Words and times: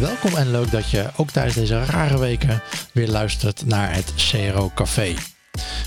Welkom 0.00 0.34
en 0.34 0.50
leuk 0.50 0.70
dat 0.70 0.90
je 0.90 1.10
ook 1.16 1.30
tijdens 1.30 1.54
deze 1.54 1.84
rare 1.84 2.18
weken 2.18 2.62
weer 2.92 3.08
luistert 3.08 3.66
naar 3.66 3.94
het 3.94 4.12
CRO 4.14 4.70
Café. 4.74 5.14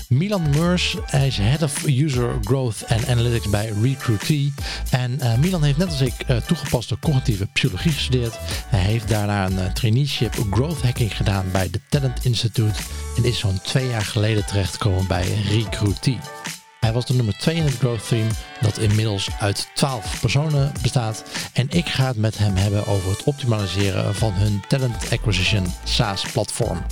Milan 0.08 0.50
Meurs 0.50 0.96
is 1.26 1.36
Head 1.36 1.62
of 1.62 1.86
User 1.86 2.38
Growth 2.40 2.84
and 2.88 3.08
Analytics 3.08 3.50
bij 3.50 3.72
Recruitee. 3.82 4.52
En 4.90 5.18
uh, 5.20 5.38
Milan 5.38 5.62
heeft 5.62 5.78
net 5.78 5.88
als 5.88 6.00
ik 6.00 6.14
uh, 6.30 6.36
toegepaste 6.36 6.98
cognitieve 6.98 7.46
psychologie 7.52 7.92
gestudeerd. 7.92 8.38
Hij 8.66 8.80
heeft 8.80 9.08
daarna 9.08 9.46
een 9.46 9.58
uh, 9.58 9.72
traineeship 9.72 10.34
Growth 10.50 10.82
Hacking 10.82 11.16
gedaan 11.16 11.46
bij 11.52 11.70
de 11.70 11.80
Talent 11.88 12.24
Institute. 12.24 12.80
En 13.16 13.24
is 13.24 13.38
zo'n 13.38 13.60
twee 13.62 13.88
jaar 13.88 14.04
geleden 14.04 14.46
terechtgekomen 14.46 15.06
bij 15.06 15.26
Recruitee. 15.48 16.18
Hij 16.90 16.98
was 16.98 17.08
de 17.08 17.14
nummer 17.14 17.36
2 17.38 17.56
in 17.56 17.62
het 17.62 17.78
Growth 17.78 18.08
Team, 18.08 18.28
dat 18.60 18.78
inmiddels 18.78 19.28
uit 19.38 19.68
12 19.74 20.20
personen 20.20 20.72
bestaat. 20.82 21.24
En 21.52 21.66
ik 21.70 21.88
ga 21.88 22.06
het 22.06 22.16
met 22.16 22.38
hem 22.38 22.56
hebben 22.56 22.86
over 22.86 23.10
het 23.10 23.24
optimaliseren 23.24 24.14
van 24.14 24.32
hun 24.32 24.62
Talent 24.68 25.10
Acquisition 25.12 25.66
SaaS-platform. 25.84 26.82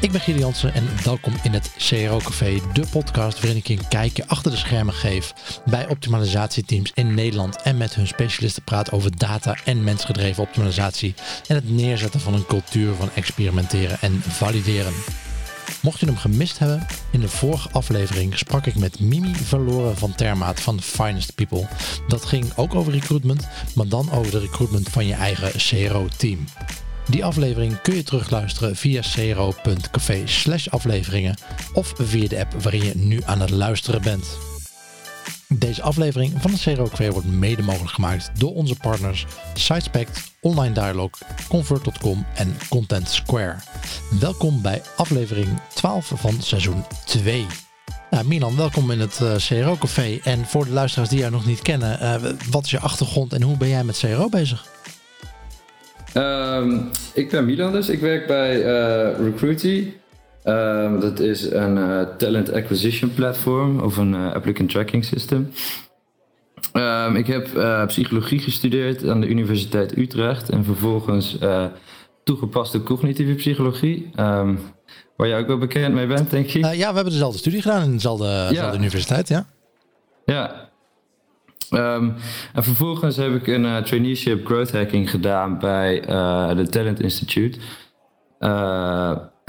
Ik 0.00 0.12
ben 0.12 0.20
Gideon 0.20 0.40
Jansen 0.40 0.74
en 0.74 0.88
welkom 1.04 1.32
in 1.42 1.52
het 1.52 1.70
CRO 1.76 2.18
Café, 2.18 2.60
de 2.72 2.86
podcast 2.90 3.40
waarin 3.40 3.56
ik 3.56 3.68
een 3.68 3.88
kijkje 3.88 4.24
achter 4.26 4.50
de 4.50 4.56
schermen 4.56 4.94
geef 4.94 5.34
bij 5.64 5.88
optimalisatieteams 5.88 6.92
in 6.94 7.14
Nederland 7.14 7.62
en 7.62 7.76
met 7.76 7.94
hun 7.94 8.06
specialisten 8.06 8.62
praat 8.62 8.92
over 8.92 9.16
data 9.16 9.56
en 9.64 9.84
mensgedreven 9.84 10.42
optimalisatie 10.42 11.14
en 11.46 11.54
het 11.54 11.70
neerzetten 11.70 12.20
van 12.20 12.34
een 12.34 12.46
cultuur 12.46 12.94
van 12.94 13.10
experimenteren 13.14 14.00
en 14.00 14.22
valideren. 14.22 14.92
Mocht 15.82 16.00
je 16.00 16.06
hem 16.06 16.16
gemist 16.16 16.58
hebben, 16.58 16.86
in 17.10 17.20
de 17.20 17.28
vorige 17.28 17.68
aflevering 17.72 18.38
sprak 18.38 18.66
ik 18.66 18.74
met 18.74 19.00
Mimi 19.00 19.34
Verloren 19.34 19.96
van 19.96 20.14
Termaat 20.14 20.60
van 20.60 20.82
Finest 20.82 21.34
People. 21.34 21.68
Dat 22.08 22.24
ging 22.24 22.52
ook 22.56 22.74
over 22.74 22.92
recruitment, 22.92 23.48
maar 23.74 23.88
dan 23.88 24.10
over 24.10 24.30
de 24.30 24.38
recruitment 24.38 24.88
van 24.88 25.06
je 25.06 25.14
eigen 25.14 25.50
CRO-team. 25.56 26.44
Die 27.08 27.24
aflevering 27.24 27.80
kun 27.80 27.94
je 27.94 28.02
terugluisteren 28.02 28.76
via 28.76 29.00
cro.café 29.00 30.22
slash 30.24 30.68
afleveringen 30.68 31.36
of 31.72 31.92
via 31.96 32.28
de 32.28 32.38
app 32.38 32.62
waarin 32.62 32.84
je 32.84 32.92
nu 32.96 33.20
aan 33.24 33.40
het 33.40 33.50
luisteren 33.50 34.02
bent. 34.02 34.47
Deze 35.58 35.82
aflevering 35.82 36.32
van 36.36 36.50
de 36.50 36.58
CRO 36.58 36.84
Café 36.84 37.10
wordt 37.10 37.26
mede 37.26 37.62
mogelijk 37.62 37.90
gemaakt 37.90 38.40
door 38.40 38.54
onze 38.54 38.76
partners 38.76 39.26
SiteSpect, 39.54 40.32
Online 40.40 40.74
Dialog, 40.74 41.10
Convert.com 41.48 42.26
en 42.34 42.56
Content 42.68 43.08
Square. 43.08 43.56
Welkom 44.20 44.62
bij 44.62 44.82
aflevering 44.96 45.48
12 45.74 46.12
van 46.14 46.42
seizoen 46.42 46.84
2. 47.04 47.46
Nou, 48.10 48.26
Milan, 48.26 48.56
welkom 48.56 48.90
in 48.90 49.00
het 49.00 49.20
CRO 49.36 49.76
Café. 49.76 50.18
En 50.22 50.44
voor 50.44 50.64
de 50.64 50.70
luisteraars 50.70 51.08
die 51.08 51.18
jou 51.18 51.32
nog 51.32 51.46
niet 51.46 51.62
kennen, 51.62 51.98
uh, 52.02 52.14
wat 52.50 52.64
is 52.64 52.70
je 52.70 52.80
achtergrond 52.80 53.32
en 53.32 53.42
hoe 53.42 53.56
ben 53.56 53.68
jij 53.68 53.84
met 53.84 53.98
CRO 53.98 54.28
bezig? 54.28 54.66
Um, 56.14 56.90
ik 57.14 57.30
ben 57.30 57.44
Milan 57.44 57.72
dus. 57.72 57.88
Ik 57.88 58.00
werk 58.00 58.26
bij 58.26 58.56
uh, 58.56 59.18
Recruity. 59.18 59.92
Um, 60.48 61.00
dat 61.00 61.20
is 61.20 61.50
een 61.50 61.76
uh, 61.76 62.00
talent 62.16 62.52
acquisition 62.52 63.14
platform 63.14 63.80
of 63.80 63.96
een 63.96 64.12
uh, 64.12 64.32
applicant 64.32 64.70
tracking 64.70 65.04
system. 65.04 65.52
Um, 66.72 67.16
ik 67.16 67.26
heb 67.26 67.48
psychologie 67.86 68.38
gestudeerd 68.38 69.08
aan 69.08 69.20
de 69.20 69.28
Universiteit 69.28 69.96
Utrecht 69.96 70.50
en 70.50 70.64
vervolgens 70.64 71.38
toegepaste 72.24 72.82
cognitieve 72.82 73.34
psychologie. 73.34 74.10
waar 75.16 75.28
jij 75.28 75.38
ook 75.38 75.46
wel 75.46 75.58
bekend 75.58 75.94
mee 75.94 76.06
bent, 76.06 76.30
denk 76.30 76.46
ik. 76.46 76.64
ja, 76.64 76.88
we 76.88 76.94
hebben 76.94 77.04
dezelfde 77.04 77.38
studie 77.38 77.62
gedaan 77.62 77.82
in 77.82 77.92
dezelfde, 77.92 78.24
ja. 78.24 78.48
dezelfde 78.48 78.78
universiteit, 78.78 79.28
ja. 79.28 79.46
Ja, 80.24 80.70
en 81.70 82.62
vervolgens 82.62 83.16
heb 83.16 83.34
ik 83.34 83.46
een 83.46 83.84
traineeship 83.84 84.46
growth 84.46 84.72
hacking 84.72 85.10
gedaan 85.10 85.58
bij 85.58 86.00
de 86.56 86.66
Talent 86.70 87.00
Institute. 87.00 87.58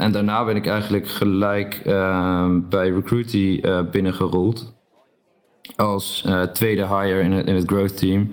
En 0.00 0.12
daarna 0.12 0.44
ben 0.44 0.56
ik 0.56 0.66
eigenlijk 0.66 1.08
gelijk 1.08 1.80
ehm, 1.84 2.60
bij 2.68 2.90
Recruity 2.90 3.60
binnengerold. 3.90 4.72
Als 5.76 6.26
tweede 6.52 6.86
hire 6.86 7.20
in 7.20 7.32
het, 7.32 7.46
in 7.46 7.54
het 7.54 7.66
growth 7.66 7.96
team. 7.96 8.30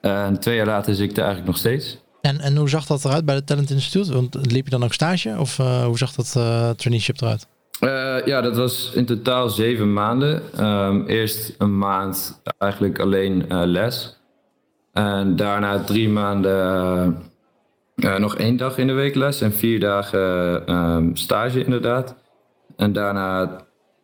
En 0.00 0.40
twee 0.40 0.56
jaar 0.56 0.66
later 0.66 0.94
zit 0.94 1.10
ik 1.10 1.16
er 1.16 1.22
eigenlijk 1.22 1.46
nog 1.46 1.58
steeds. 1.58 1.98
En, 2.20 2.40
en 2.40 2.56
hoe 2.56 2.68
zag 2.68 2.86
dat 2.86 3.04
eruit 3.04 3.24
bij 3.24 3.34
de 3.34 3.44
Talent 3.44 3.70
Institute? 3.70 4.12
Want 4.12 4.52
liep 4.52 4.64
je 4.64 4.70
dan 4.70 4.84
ook 4.84 4.92
stage? 4.92 5.36
Of 5.38 5.56
hoe 5.56 5.98
zag 5.98 6.12
dat 6.12 6.30
traineeship 6.78 7.20
eruit? 7.20 7.46
Ja, 8.26 8.40
dat 8.40 8.56
was 8.56 8.92
in 8.94 9.04
totaal 9.04 9.48
zeven 9.48 9.92
maanden. 9.92 10.64
Um, 10.66 11.06
eerst 11.06 11.54
een 11.58 11.78
maand 11.78 12.40
eigenlijk 12.58 13.00
alleen 13.00 13.44
les. 13.48 14.16
En 14.92 15.36
daarna 15.36 15.84
drie 15.84 16.08
maanden 16.08 17.31
uh, 18.04 18.16
nog 18.16 18.36
één 18.36 18.56
dag 18.56 18.78
in 18.78 18.86
de 18.86 18.92
week 18.92 19.14
les 19.14 19.40
en 19.40 19.52
vier 19.52 19.80
dagen 19.80 20.72
um, 20.74 21.16
stage 21.16 21.64
inderdaad. 21.64 22.14
En 22.76 22.92
daarna 22.92 23.56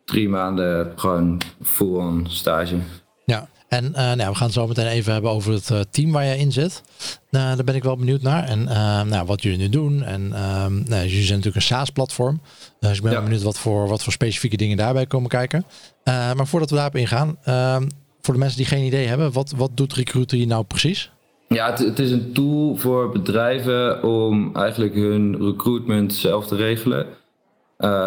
drie 0.05 0.29
maanden 0.29 0.91
gewoon 0.95 1.41
full-on 1.61 2.25
stage. 2.29 2.75
Ja, 3.25 3.47
en 3.67 3.85
uh, 3.85 3.93
nou, 3.93 4.29
we 4.29 4.35
gaan 4.35 4.45
het 4.45 4.53
zo 4.53 4.67
meteen 4.67 4.87
even 4.87 5.13
hebben 5.13 5.31
over 5.31 5.53
het 5.53 5.69
uh, 5.69 5.79
team 5.91 6.11
waar 6.11 6.23
jij 6.23 6.37
in 6.37 6.51
zit. 6.51 6.81
Uh, 7.31 7.41
daar 7.41 7.63
ben 7.63 7.75
ik 7.75 7.83
wel 7.83 7.97
benieuwd 7.97 8.21
naar. 8.21 8.43
En 8.43 8.63
nou, 9.07 9.25
wat 9.25 9.43
jullie 9.43 9.57
nu 9.57 9.69
doen. 9.69 10.03
En 10.03 10.33
ehm, 10.33 10.73
nou, 10.73 11.01
jullie 11.03 11.23
zijn 11.23 11.37
natuurlijk 11.37 11.55
een 11.55 11.61
SaaS-platform. 11.61 12.41
Dus 12.79 12.97
ik 12.97 13.03
ben 13.03 13.11
ja. 13.11 13.21
benieuwd 13.21 13.41
wat 13.41 13.59
voor, 13.59 13.87
wat 13.87 14.03
voor 14.03 14.13
specifieke 14.13 14.57
dingen 14.57 14.77
daarbij 14.77 15.05
komen 15.05 15.29
kijken. 15.29 15.65
maar 16.05 16.47
voordat 16.47 16.69
we 16.69 16.75
daarop 16.75 16.95
ingaan, 16.95 17.37
ehm, 17.43 17.87
voor 18.21 18.33
de 18.33 18.39
mensen 18.39 18.57
die 18.57 18.67
geen 18.67 18.85
idee 18.85 19.07
hebben, 19.07 19.31
wat, 19.31 19.53
wat 19.55 19.77
doet 19.77 19.93
Recruiter 19.93 20.37
hier 20.37 20.47
nou 20.47 20.63
precies? 20.63 21.11
Ja, 21.49 21.71
het, 21.71 21.99
is 21.99 22.11
een 22.11 22.33
tool 22.33 22.75
voor 22.75 23.09
bedrijven 23.09 24.03
om 24.03 24.55
eigenlijk 24.55 24.93
hun 24.93 25.37
recruitment 25.41 26.13
zelf 26.13 26.47
te 26.47 26.55
regelen. 26.55 27.05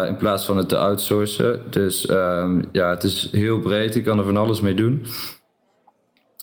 in 0.07 0.17
plaats 0.17 0.45
van 0.45 0.57
het 0.57 0.69
te 0.69 0.77
outsourcen. 0.77 1.61
Dus 1.69 2.09
um, 2.09 2.65
ja, 2.71 2.89
het 2.89 3.03
is 3.03 3.29
heel 3.31 3.59
breed. 3.59 3.93
Je 3.93 4.01
kan 4.01 4.17
er 4.17 4.25
van 4.25 4.37
alles 4.37 4.61
mee 4.61 4.73
doen. 4.73 5.05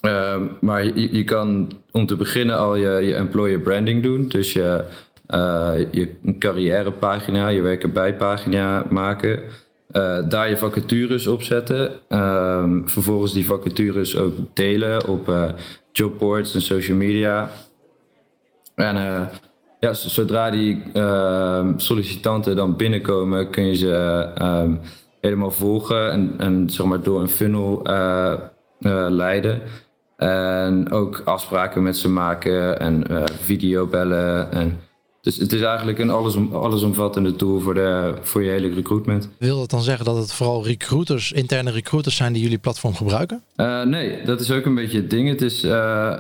Uh, 0.02 0.36
maar 0.60 0.84
je, 0.84 1.16
je, 1.16 1.24
kan 1.24 1.72
om 1.90 2.06
te 2.06 2.16
beginnen 2.16 2.58
al 2.58 2.76
je, 2.76 2.90
je 2.90 3.14
employer 3.14 3.60
branding 3.60 4.02
doen. 4.02 4.28
Dus 4.28 4.52
je, 4.52 4.84
uh, 5.28 5.72
je 5.90 6.14
carrièrepagina, 6.38 7.48
je 7.48 7.60
werken 7.60 7.92
bij 7.92 8.16
pagina 8.16 8.86
maken. 8.90 9.42
Uh, 9.92 10.18
daar 10.28 10.48
je 10.48 10.56
vacatures 10.56 11.26
op 11.26 11.42
zetten. 11.42 11.92
Ehm, 12.08 12.86
vervolgens 12.86 13.32
die 13.32 13.46
vacatures 13.46 14.16
ook 14.16 14.34
delen 14.54 15.06
op 15.06 15.54
jobboards 15.92 16.54
en 16.54 16.62
social 16.62 16.96
media. 16.96 17.50
En 18.74 19.28
ja, 19.80 19.92
zodra 19.92 20.50
die 20.50 20.82
ehm, 20.92 21.78
sollicitanten 21.78 22.56
dan 22.56 22.76
binnenkomen, 22.76 23.50
kun 23.50 23.66
je 23.66 23.74
ze 23.74 24.82
helemaal 25.20 25.50
volgen 25.50 26.10
en, 26.10 26.34
en 26.38 26.70
zeg 26.70 26.86
maar, 26.86 27.02
door 27.02 27.20
een 27.20 27.28
funnel 27.28 27.82
leiden. 29.08 29.62
En 30.16 30.92
ook 30.92 31.22
afspraken 31.24 31.82
met 31.82 31.96
ze 31.96 32.08
maken 32.08 32.80
en 32.80 33.04
videobellen. 33.40 34.52
En 34.52 34.80
dus 35.20 35.36
het 35.36 35.52
is 35.52 35.60
eigenlijk 35.60 35.98
een 35.98 36.10
allesom, 36.10 36.54
allesomvattende 36.54 37.36
tool 37.36 37.60
voor, 37.60 37.74
de, 37.74 38.14
voor 38.20 38.42
je 38.42 38.50
hele 38.50 38.74
recruitment. 38.74 39.28
Wil 39.38 39.58
dat 39.58 39.70
dan 39.70 39.82
zeggen 39.82 40.04
dat 40.04 40.16
het 40.16 40.32
vooral 40.32 40.64
recruiters, 40.64 41.32
interne 41.32 41.70
recruiters 41.70 42.16
zijn 42.16 42.32
die 42.32 42.42
jullie 42.42 42.58
platform 42.58 42.94
gebruiken? 42.94 43.42
Uh, 43.56 43.82
nee, 43.82 44.24
dat 44.24 44.40
is 44.40 44.50
ook 44.50 44.64
een 44.64 44.74
beetje 44.74 44.96
het 44.96 45.10
ding. 45.10 45.28
Het 45.28 45.42
is, 45.42 45.64
uh, 45.64 46.14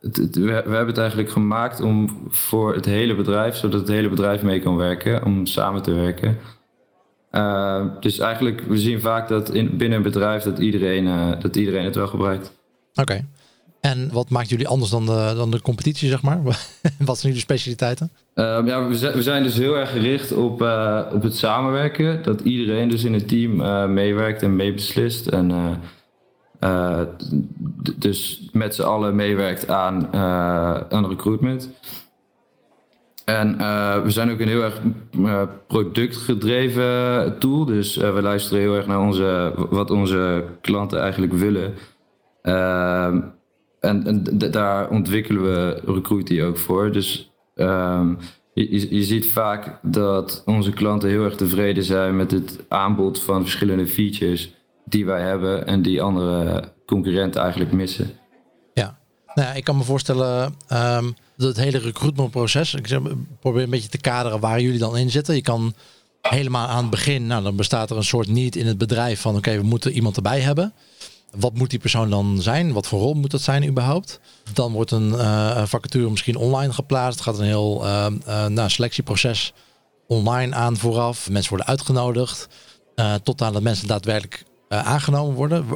het, 0.00 0.16
het, 0.16 0.36
we, 0.36 0.44
we, 0.44 0.52
hebben 0.52 0.86
het 0.86 0.98
eigenlijk 0.98 1.30
gemaakt 1.30 1.80
om 1.80 2.26
voor 2.28 2.74
het 2.74 2.84
hele 2.84 3.14
bedrijf, 3.14 3.56
zodat 3.56 3.80
het 3.80 3.88
hele 3.88 4.08
bedrijf 4.08 4.42
mee 4.42 4.60
kan 4.60 4.76
werken, 4.76 5.24
om 5.24 5.46
samen 5.46 5.82
te 5.82 5.94
werken. 5.94 6.38
Uh, 7.32 7.84
dus 8.00 8.18
eigenlijk, 8.18 8.60
we 8.60 8.78
zien 8.78 9.00
vaak 9.00 9.28
dat 9.28 9.54
in, 9.54 9.76
binnen 9.76 9.96
een 9.96 10.04
bedrijf 10.04 10.42
dat 10.42 10.58
iedereen, 10.58 11.38
dat 11.40 11.56
iedereen 11.56 11.84
het 11.84 11.94
wel 11.94 12.06
gebruikt. 12.06 12.52
Oké. 12.94 13.24
En 13.80 14.12
wat 14.12 14.30
maakt 14.30 14.48
jullie 14.48 14.68
anders 14.68 14.90
dan 14.90 15.06
de, 15.06 15.32
dan 15.36 15.50
de 15.50 15.60
competitie, 15.60 16.08
zeg 16.08 16.22
maar? 16.22 16.42
wat 16.42 17.18
zijn 17.18 17.32
jullie 17.32 17.38
specialiteiten? 17.38 18.10
Um, 18.34 18.66
ja, 18.66 18.86
we 18.86 19.22
zijn, 19.22 19.42
dus 19.42 19.56
heel 19.56 19.76
erg 19.76 19.90
gericht 19.90 20.32
op, 20.32 20.62
uh, 20.62 21.00
op 21.12 21.22
het 21.22 21.36
samenwerken. 21.36 22.22
Dat 22.22 22.40
iedereen 22.40 22.88
dus 22.88 23.04
in 23.04 23.12
het 23.12 23.28
team 23.28 23.60
uh, 23.60 23.86
meewerkt 23.86 24.42
en 24.42 24.56
meebeslist. 24.56 25.26
En 25.26 25.50
uh, 26.60 27.00
dus 27.96 28.48
met 28.52 28.74
z'n 28.74 28.82
allen 28.82 29.16
meewerkt 29.16 29.68
aan, 29.68 30.12
aan 30.90 31.08
recruitment. 31.08 31.70
En 33.24 33.56
we 34.02 34.10
zijn 34.10 34.30
ook 34.30 34.40
een 34.40 34.48
heel 34.48 34.62
erg 34.62 34.80
productgedreven 35.66 37.38
tool. 37.38 37.64
Dus 37.64 37.96
we 37.96 38.22
luisteren 38.22 38.60
heel 38.60 38.74
erg 38.74 38.86
naar 38.86 39.00
onze, 39.00 39.52
wat 39.70 39.90
onze 39.90 40.44
klanten 40.60 41.00
eigenlijk 41.00 41.32
willen. 41.32 41.74
Ehm, 42.42 43.20
en, 43.80 44.06
en 44.06 44.38
daar 44.50 44.90
ontwikkelen 44.90 45.42
we 45.42 45.80
Recruity 45.84 46.40
ook 46.40 46.58
voor. 46.58 46.92
Dus 46.92 47.30
um, 47.54 48.18
je, 48.66 49.02
ziet 49.02 49.26
vaak 49.26 49.78
dat 49.82 50.42
onze 50.44 50.72
klanten 50.72 51.08
heel 51.08 51.24
erg 51.24 51.34
tevreden 51.34 51.84
zijn 51.84 52.16
met 52.16 52.30
het 52.30 52.58
aanbod 52.68 53.22
van 53.22 53.42
verschillende 53.42 53.86
features 53.86 54.54
die 54.84 55.06
wij 55.06 55.22
hebben 55.22 55.66
en 55.66 55.82
die 55.82 56.02
andere 56.02 56.72
concurrenten 56.86 57.40
eigenlijk 57.40 57.72
missen. 57.72 58.10
Ja, 58.74 58.98
nou 59.34 59.48
ja, 59.48 59.54
ik 59.54 59.64
kan 59.64 59.76
me 59.76 59.82
voorstellen, 59.82 60.54
um, 60.72 61.14
het 61.36 61.56
hele 61.56 61.78
recruitmentproces. 61.78 62.74
Ik 62.74 62.86
zeg, 62.86 63.00
probeer 63.40 63.62
een 63.62 63.70
beetje 63.70 63.88
te 63.88 64.00
kaderen 64.00 64.40
waar 64.40 64.60
jullie 64.60 64.78
dan 64.78 64.96
in 64.96 65.10
zitten. 65.10 65.34
Je 65.34 65.42
kan 65.42 65.74
helemaal 66.22 66.68
aan 66.68 66.80
het 66.80 66.90
begin, 66.90 67.26
nou 67.26 67.42
dan 67.42 67.56
bestaat 67.56 67.90
er 67.90 67.96
een 67.96 68.04
soort 68.04 68.28
need 68.28 68.56
in 68.56 68.66
het 68.66 68.78
bedrijf 68.78 69.20
van 69.20 69.36
oké, 69.36 69.56
we 69.56 69.62
moeten 69.62 69.92
iemand 69.92 70.16
erbij 70.16 70.40
hebben. 70.40 70.72
Wat 71.36 71.54
moet 71.54 71.70
die 71.70 71.78
persoon 71.78 72.10
dan 72.10 72.42
zijn? 72.42 72.72
Wat 72.72 72.86
voor 72.86 73.00
rol 73.00 73.14
moet 73.14 73.30
dat 73.30 73.40
zijn 73.40 73.66
überhaupt? 73.66 74.20
Dan 74.52 74.72
wordt 74.72 74.90
een 74.90 75.08
uh, 75.08 75.64
vacature 75.64 76.10
misschien 76.10 76.36
online 76.36 76.72
geplaatst. 76.72 77.20
Gaat 77.20 77.38
een 77.38 77.44
heel 77.44 77.84
uh, 77.84 78.06
uh, 78.28 78.46
nou, 78.46 78.70
selectieproces 78.70 79.52
online 80.06 80.54
aan 80.54 80.76
vooraf. 80.76 81.30
Mensen 81.30 81.50
worden 81.50 81.68
uitgenodigd. 81.68 82.48
tot 83.22 83.42
aan 83.42 83.52
dat 83.52 83.62
mensen 83.62 83.86
daadwerkelijk 83.86 84.44
aangenomen 84.68 85.34
worden. 85.34 85.66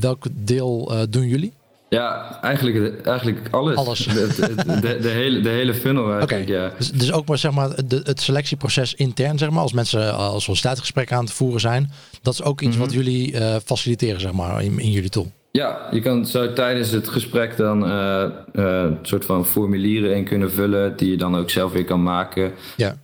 Welk 0.00 0.26
deel 0.30 0.92
doen 1.10 1.26
jullie? 1.28 1.52
Ja, 1.92 2.38
eigenlijk, 2.42 3.06
eigenlijk 3.06 3.48
alles. 3.50 3.76
Alles. 3.76 4.04
De, 4.04 4.54
de, 4.80 4.98
de, 5.00 5.08
hele, 5.08 5.40
de 5.40 5.48
hele 5.48 5.74
funnel 5.74 6.12
eigenlijk, 6.12 6.48
okay. 6.48 6.62
ja. 6.62 6.72
Dus, 6.78 6.90
dus, 6.90 7.12
ook 7.12 7.28
maar 7.28 7.38
zeg 7.38 7.52
maar 7.52 7.86
de, 7.86 8.00
het 8.04 8.20
selectieproces 8.20 8.94
intern, 8.94 9.38
zeg 9.38 9.50
maar, 9.50 9.62
als 9.62 9.72
mensen 9.72 10.14
als 10.14 10.44
sollicitatiegesprekken 10.44 11.16
aan 11.16 11.24
het 11.24 11.32
voeren 11.32 11.60
zijn, 11.60 11.90
dat 12.22 12.34
is 12.34 12.42
ook 12.42 12.60
iets 12.60 12.76
wat 12.76 12.92
jullie 12.92 13.32
uh, 13.32 13.56
faciliteren, 13.64 14.20
zeg 14.20 14.32
maar, 14.32 14.62
in, 14.62 14.78
in, 14.78 14.90
jullie 14.90 15.10
tool. 15.10 15.32
Ja, 15.50 15.88
je 15.90 16.00
kan 16.00 16.26
zo 16.26 16.52
tijdens 16.52 16.90
het 16.90 17.08
gesprek 17.08 17.56
dan 17.56 17.84
uh, 17.84 18.24
uh, 18.52 18.64
een 18.82 18.98
soort 19.02 19.24
van 19.24 19.46
formulieren 19.46 20.16
in 20.16 20.24
kunnen 20.24 20.52
vullen, 20.52 20.96
die 20.96 21.10
je 21.10 21.16
dan 21.16 21.36
ook 21.36 21.50
zelf 21.50 21.72
weer 21.72 21.84
kan 21.84 22.02
maken. 22.02 22.52
Ja. 22.76 22.96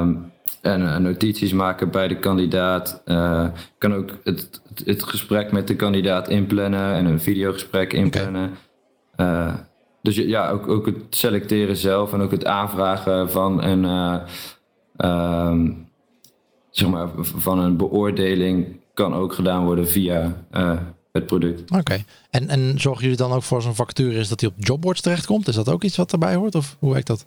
Um, 0.00 0.32
en 0.66 1.02
notities 1.02 1.52
maken 1.52 1.90
bij 1.90 2.08
de 2.08 2.18
kandidaat. 2.18 3.02
Uh, 3.04 3.46
kan 3.78 3.94
ook 3.94 4.10
het, 4.24 4.60
het, 4.84 5.02
gesprek 5.02 5.52
met 5.52 5.66
de 5.66 5.76
kandidaat 5.76 6.28
inplannen 6.28 6.94
en 6.94 7.06
een 7.06 7.20
videogesprek 7.20 7.92
inplannen. 7.92 8.50
Okay. 9.12 9.46
Uh, 9.48 9.54
dus 10.02 10.16
ja, 10.16 10.50
ook, 10.50 10.68
ook 10.68 10.86
het 10.86 10.96
selecteren 11.10 11.76
zelf 11.76 12.12
en 12.12 12.20
ook 12.20 12.30
het 12.30 12.44
aanvragen 12.44 13.30
van 13.30 13.62
een, 13.62 13.84
uh, 13.84 15.50
um, 15.50 15.88
zeg 16.70 16.88
maar, 16.88 17.08
van 17.16 17.58
een 17.58 17.76
beoordeling 17.76 18.80
kan 18.94 19.14
ook 19.14 19.32
gedaan 19.32 19.64
worden 19.64 19.88
via 19.88 20.44
het 21.12 21.26
product. 21.26 21.70
Oké. 21.70 22.04
En, 22.30 22.48
en 22.48 22.80
zorgen 22.80 23.02
jullie 23.02 23.16
dan 23.16 23.32
ook 23.32 23.42
voor 23.42 23.62
zo'n 23.62 23.74
vacature 23.74 24.18
is 24.18 24.28
dat 24.28 24.38
die 24.38 24.48
op 24.48 24.54
jobboards 24.56 25.00
terechtkomt? 25.00 25.48
Is 25.48 25.54
dat 25.54 25.68
ook 25.68 25.84
iets 25.84 25.96
wat 25.96 26.12
erbij 26.12 26.34
hoort 26.34 26.54
of 26.54 26.76
hoe 26.78 26.92
werkt 26.92 27.06
dat? 27.06 27.26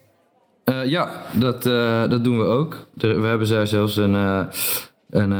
Uh, 0.69 0.85
ja, 0.85 1.11
dat, 1.31 1.65
uh, 1.65 2.09
dat 2.09 2.23
doen 2.23 2.37
we 2.37 2.43
ook. 2.43 2.87
we 2.95 3.07
hebben 3.07 3.49
daar 3.49 3.67
zelfs 3.67 3.95
een, 3.95 4.13
uh, 4.13 4.41
een 5.09 5.33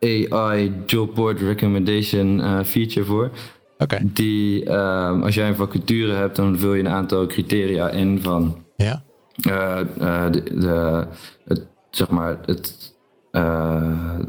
AI 0.00 0.72
Jobboard 0.86 1.40
Recommendation 1.40 2.64
feature 2.64 3.06
voor. 3.06 3.30
Okay. 3.78 4.00
Die, 4.02 4.64
ehm, 4.64 5.22
als 5.22 5.34
jij 5.34 5.48
een 5.48 5.56
vacature 5.56 6.12
hebt, 6.12 6.36
dan 6.36 6.58
vul 6.58 6.74
je 6.74 6.80
een 6.80 6.88
aantal 6.88 7.26
criteria 7.26 7.88
in 7.90 8.22
van 8.22 8.64
ja. 8.76 9.02
de, 9.36 10.30
de, 10.30 11.06
het, 11.44 11.66
zeg 11.90 12.08
maar, 12.08 12.38
het, 12.46 12.94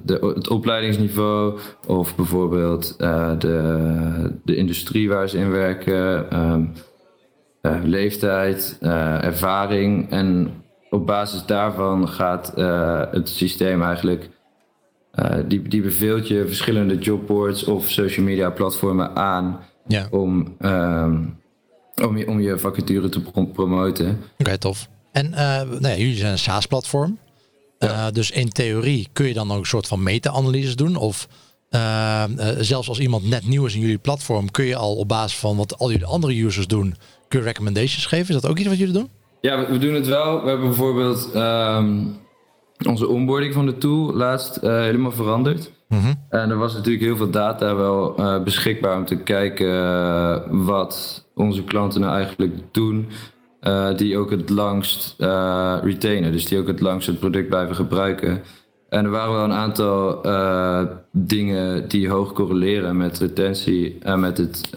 de, 0.04 0.34
het 0.36 0.50
opleidingsniveau 0.50 1.60
of 1.88 2.16
bijvoorbeeld 2.16 2.96
de, 3.40 4.32
de 4.44 4.56
industrie 4.56 5.10
waar 5.10 5.30
ze 5.30 5.38
in 5.38 5.52
werken. 5.52 6.40
Um, 6.40 6.74
uh, 7.66 7.78
leeftijd, 7.84 8.78
uh, 8.82 9.24
ervaring. 9.24 10.12
En 10.12 10.54
op 10.90 11.06
basis 11.06 11.46
daarvan 11.46 12.10
gaat 12.10 12.54
uh, 12.56 13.02
het 13.12 13.30
systeem 13.30 13.84
eigenlijk. 13.84 14.30
die, 15.48 15.62
die 15.62 15.82
beveelt 15.82 16.28
je 16.28 16.48
verschillende 16.48 16.98
jobboards 16.98 17.64
of 17.64 17.90
social 17.90 18.26
media 18.26 18.50
platformen 18.50 19.16
aan 19.16 19.60
ja. 19.88 20.08
om, 20.12 20.56
um, 20.60 21.40
om, 22.04 22.18
je, 22.18 22.28
om 22.28 22.40
je 22.40 22.58
vacature 22.58 23.10
te 23.10 23.22
promoten. 23.54 24.10
Oké, 24.10 24.18
okay, 24.38 24.58
tof. 24.58 24.88
En 25.12 25.30
nou 25.30 25.88
ja, 25.88 25.96
jullie 25.96 26.16
zijn 26.16 26.32
een 26.32 26.38
SaaS-platform. 26.38 27.18
Ja. 27.80 28.12
dus 28.12 28.32
in 28.32 28.50
theorie 28.50 29.08
kun 29.14 29.28
je 29.28 29.34
dan 29.34 29.52
ook 29.52 29.60
een 29.60 29.66
soort 29.66 29.88
van 29.88 30.04
meta-analyses 30.04 30.76
doen. 30.76 30.96
Of 30.96 31.28
zelfs 32.60 32.88
als 32.88 33.00
iemand 33.00 33.28
net 33.30 33.48
nieuw 33.48 33.66
is 33.66 33.76
in 33.76 33.82
jullie 33.82 33.98
platform, 33.98 34.52
kun 34.52 34.66
je 34.66 34.76
al 34.76 34.96
op 34.96 35.08
basis 35.08 35.38
van 35.38 35.58
wat 35.58 35.78
al 35.78 35.92
jullie 35.92 36.06
andere 36.06 36.44
users 36.44 36.68
doen, 36.68 36.96
kun 37.28 37.40
je 37.40 37.46
recommendations 37.46 38.06
geven? 38.06 38.36
Is 38.36 38.42
dat 38.42 38.52
ook 38.52 38.58
iets 38.58 38.68
wat 38.68 38.78
jullie 38.78 38.94
doen? 38.94 39.10
Ja, 39.42 39.60
we, 39.60 39.72
we 39.72 39.78
doen 39.78 39.94
het 39.94 40.08
wel. 40.08 40.42
We 40.42 40.50
hebben 40.50 40.68
bijvoorbeeld 40.68 41.32
um, 41.36 42.18
onze 42.88 43.08
onboarding 43.08 43.54
van 43.54 43.66
de 43.66 43.78
tool 43.78 44.14
laatst 44.14 44.60
uh, 44.64 44.80
helemaal 44.80 45.12
veranderd. 45.12 45.72
Mm 45.88 46.00
-hmm. 46.00 46.26
En 46.30 46.50
er 46.50 46.58
was 46.58 46.74
natuurlijk 46.74 47.04
heel 47.04 47.18
veel 47.18 47.30
data 47.30 47.76
wel 47.76 48.20
uh, 48.20 48.44
beschikbaar 48.44 48.98
om 48.98 49.06
te 49.06 49.16
kijken 49.16 49.68
uh, 49.68 50.38
wat 50.50 51.26
onze 51.36 51.64
klanten 51.64 52.02
nou 52.02 52.16
eigenlijk 52.16 52.54
doen. 52.72 53.08
die 53.96 54.18
ook 54.18 54.32
het 54.32 54.50
langst 54.50 55.16
retainen, 55.84 56.32
dus 56.32 56.46
die 56.46 56.60
ook 56.60 56.68
het 56.68 56.82
langst 56.82 57.08
het 57.08 57.20
product 57.20 57.50
blijven 57.50 57.76
gebruiken. 57.76 58.44
En 58.90 59.06
er 59.06 59.12
waren 59.12 59.34
wel 59.34 59.44
een 59.44 59.52
aantal 59.52 60.22
dingen 61.12 61.88
die 61.88 62.10
hoog 62.10 62.34
correleren 62.34 62.98
met 62.98 63.20
retentie 63.20 63.98
en 64.00 64.20
met 64.20 64.38
het 64.38 64.70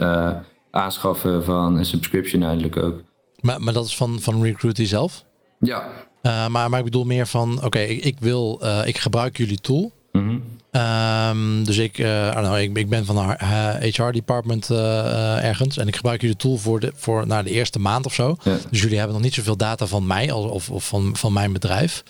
aanschaffen 0.79 1.45
van 1.45 1.77
een 1.77 1.87
subscription 1.87 2.43
eindelijk 2.43 2.77
ook. 2.77 3.03
Maar, 3.41 3.63
maar 3.63 3.73
dat 3.73 3.87
is 3.87 3.97
van, 3.97 4.21
van 4.21 4.43
Recruity 4.43 4.85
zelf? 4.85 5.25
Ja. 5.61 5.89
Uh, 6.23 6.47
maar, 6.49 6.71
maar 6.71 6.79
ik 6.79 6.85
bedoel 6.85 7.05
meer 7.05 7.27
van, 7.27 7.65
oké, 7.65 7.79
ik, 7.79 8.05
ik, 8.05 8.17
wil, 8.21 8.61
uh, 8.63 8.81
ik 8.85 8.99
gebruik 8.99 9.37
jullie 9.37 9.61
tool. 9.61 9.93
Mm 10.13 10.29
-hmm. 10.29 10.81
um, 10.81 11.65
dus 11.65 11.77
ik, 11.77 11.99
uh, 11.99 12.31
know, 12.31 12.59
ik, 12.59 12.77
ik 12.77 12.89
ben 12.89 13.05
van 13.05 13.17
een 13.17 13.93
HR 13.93 14.11
department 14.11 14.71
ergens 14.71 15.77
en 15.77 15.89
ik 15.89 15.97
gebruik 15.97 16.21
jullie 16.21 16.37
tool 16.37 16.57
voor 16.57 16.81
de, 16.81 16.93
voor, 16.95 17.27
nou, 17.27 17.45
de 17.45 17.51
eerste 17.51 17.79
maand 17.79 18.07
of 18.07 18.15
zo. 18.15 18.37
Ja. 18.43 18.57
Dus 18.71 18.81
jullie 18.81 18.97
hebben 18.97 19.15
nog 19.15 19.25
niet 19.25 19.35
zoveel 19.35 19.57
data 19.57 19.87
van 19.87 20.07
mij 20.07 20.33
als, 20.33 20.45
of, 20.45 20.71
of 20.71 20.89
van, 20.89 21.17
van 21.17 21.33
mijn 21.33 21.53
bedrijf. 21.53 22.03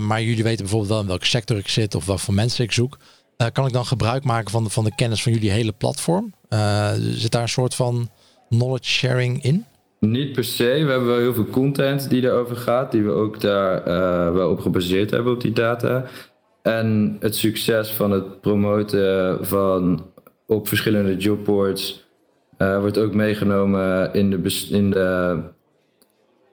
maar 0.00 0.22
jullie 0.22 0.42
weten 0.42 0.60
bijvoorbeeld 0.60 0.90
wel 0.90 1.00
in 1.00 1.06
welke 1.06 1.26
sector 1.26 1.56
ik 1.56 1.68
zit 1.68 1.94
of 1.94 2.06
wat 2.06 2.20
voor 2.20 2.34
mensen 2.34 2.64
ik 2.64 2.72
zoek. 2.72 2.98
Kan 3.52 3.66
ik 3.66 3.72
dan 3.72 3.86
gebruik 3.86 4.24
maken 4.24 4.50
van 4.50 4.64
de, 4.64 4.70
van 4.70 4.84
de 4.84 4.94
kennis 4.94 5.22
van 5.22 5.32
jullie 5.32 5.50
hele 5.50 5.72
platform? 5.72 6.34
Uh, 6.50 6.90
zit 6.92 7.32
daar 7.32 7.42
een 7.42 7.48
soort 7.48 7.74
van 7.74 8.10
knowledge 8.48 8.90
sharing 8.90 9.42
in? 9.42 9.64
Niet 10.00 10.32
per 10.32 10.44
se. 10.44 10.64
We 10.64 10.90
hebben 10.90 11.06
wel 11.06 11.18
heel 11.18 11.34
veel 11.34 11.46
content 11.46 12.10
die 12.10 12.22
erover 12.22 12.56
gaat, 12.56 12.92
die 12.92 13.02
we 13.02 13.10
ook 13.10 13.40
daar 13.40 13.78
uh, 13.78 14.32
wel 14.32 14.50
op 14.50 14.60
gebaseerd 14.60 15.10
hebben 15.10 15.32
op 15.32 15.40
die 15.40 15.52
data. 15.52 16.04
En 16.62 17.16
het 17.20 17.36
succes 17.36 17.90
van 17.90 18.10
het 18.10 18.40
promoten 18.40 19.38
van 19.46 20.06
op 20.46 20.68
verschillende 20.68 21.16
jobboards 21.16 22.04
wordt 22.58 22.98
ook 22.98 23.14
meegenomen 23.14 24.14
in 24.14 24.30
de, 24.30 24.66
in 24.70 24.90
de, 24.90 25.38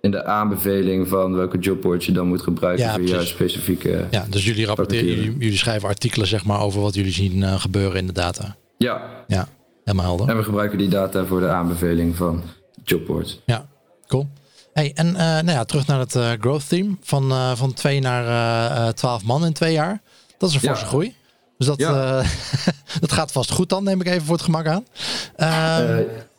in 0.03 0.11
de 0.11 0.25
aanbeveling 0.25 1.07
van 1.07 1.35
welke 1.35 1.57
jobboards 1.57 2.05
je 2.05 2.11
dan 2.11 2.27
moet 2.27 2.41
gebruiken 2.41 2.85
ja, 2.85 2.93
voor 2.93 3.03
jouw 3.03 3.23
specifieke. 3.23 4.07
Ja, 4.11 4.25
dus 4.29 4.45
jullie 4.45 4.65
rapporteren, 4.65 5.05
jullie, 5.05 5.37
jullie, 5.37 5.57
schrijven 5.57 5.87
artikelen 5.87 6.27
zeg 6.27 6.45
maar 6.45 6.59
over 6.59 6.81
wat 6.81 6.95
jullie 6.95 7.11
zien 7.11 7.37
uh, 7.37 7.59
gebeuren 7.59 7.97
in 7.97 8.07
de 8.07 8.13
data. 8.13 8.55
Ja. 8.77 9.01
Ja. 9.27 9.47
Helemaal 9.83 10.05
helder. 10.05 10.29
En 10.29 10.37
we 10.37 10.43
gebruiken 10.43 10.77
die 10.77 10.87
data 10.87 11.25
voor 11.25 11.39
de 11.39 11.49
aanbeveling 11.49 12.15
van 12.15 12.43
jobboards. 12.83 13.41
Ja, 13.45 13.65
cool. 14.07 14.27
Hey, 14.73 14.91
en 14.93 15.07
uh, 15.07 15.15
nou 15.15 15.51
ja, 15.51 15.63
terug 15.63 15.87
naar 15.87 15.99
het 15.99 16.15
uh, 16.15 16.31
growth 16.39 16.67
team. 16.67 16.97
Van, 17.01 17.55
van 17.57 17.73
2 17.73 17.99
naar 17.99 18.93
12 18.93 19.23
man 19.23 19.45
in 19.45 19.53
twee 19.53 19.73
jaar. 19.73 20.01
Dat 20.37 20.49
is 20.49 20.55
een 20.55 20.61
forse 20.61 20.83
ja. 20.83 20.87
groei. 20.87 21.15
Dus 21.57 21.67
dat, 21.67 21.79
ja. 21.79 22.23
dat 22.99 23.11
gaat 23.11 23.31
vast 23.31 23.51
goed 23.51 23.69
dan, 23.69 23.83
neem 23.83 24.01
ik 24.01 24.07
even 24.07 24.25
voor 24.25 24.35
het 24.35 24.43
gemak 24.43 24.67
aan. 24.67 24.85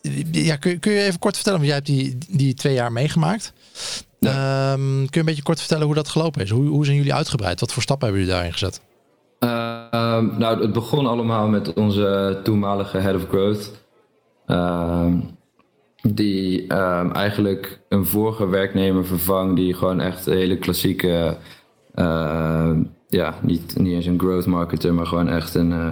Ehm, 0.04 0.26
ja, 0.30 0.56
kun, 0.56 0.78
kun 0.78 0.92
je 0.92 1.02
even 1.02 1.18
kort 1.18 1.34
vertellen, 1.34 1.58
want 1.58 1.70
jij 1.70 1.78
hebt 1.78 1.90
die, 1.90 2.18
die 2.36 2.54
twee 2.54 2.74
jaar 2.74 2.92
meegemaakt. 2.92 3.52
Ja. 4.18 4.72
Um, 4.72 4.80
kun 4.80 5.08
je 5.10 5.18
een 5.18 5.24
beetje 5.24 5.42
kort 5.42 5.58
vertellen 5.58 5.86
hoe 5.86 5.94
dat 5.94 6.08
gelopen 6.08 6.42
is? 6.42 6.50
Hoe, 6.50 6.66
hoe 6.66 6.84
zijn 6.84 6.96
jullie 6.96 7.14
uitgebreid? 7.14 7.60
Wat 7.60 7.72
voor 7.72 7.82
stappen 7.82 8.06
hebben 8.06 8.24
jullie 8.24 8.36
daarin 8.36 8.58
gezet? 8.58 8.80
Uh, 9.40 10.38
nou, 10.38 10.60
het 10.60 10.72
begon 10.72 11.06
allemaal 11.06 11.48
met 11.48 11.72
onze 11.72 12.40
toenmalige 12.42 12.98
head 12.98 13.14
of 13.14 13.28
growth. 13.28 13.70
Uh, 14.46 15.06
die 16.02 16.66
eigenlijk 17.12 17.80
een 17.88 18.06
vorige 18.06 18.46
werknemer 18.46 19.06
vervangt 19.06 19.56
die 19.56 19.74
gewoon 19.74 20.00
echt 20.00 20.26
een 20.26 20.36
hele 20.36 20.58
klassieke, 20.58 21.36
uh, 21.94 22.70
ja, 23.08 23.34
niet, 23.42 23.78
niet 23.78 23.92
eens 23.92 24.06
een 24.06 24.18
growth 24.18 24.46
marketer, 24.46 24.94
maar 24.94 25.06
gewoon 25.06 25.28
echt 25.28 25.54
een, 25.54 25.70
uh, 25.70 25.88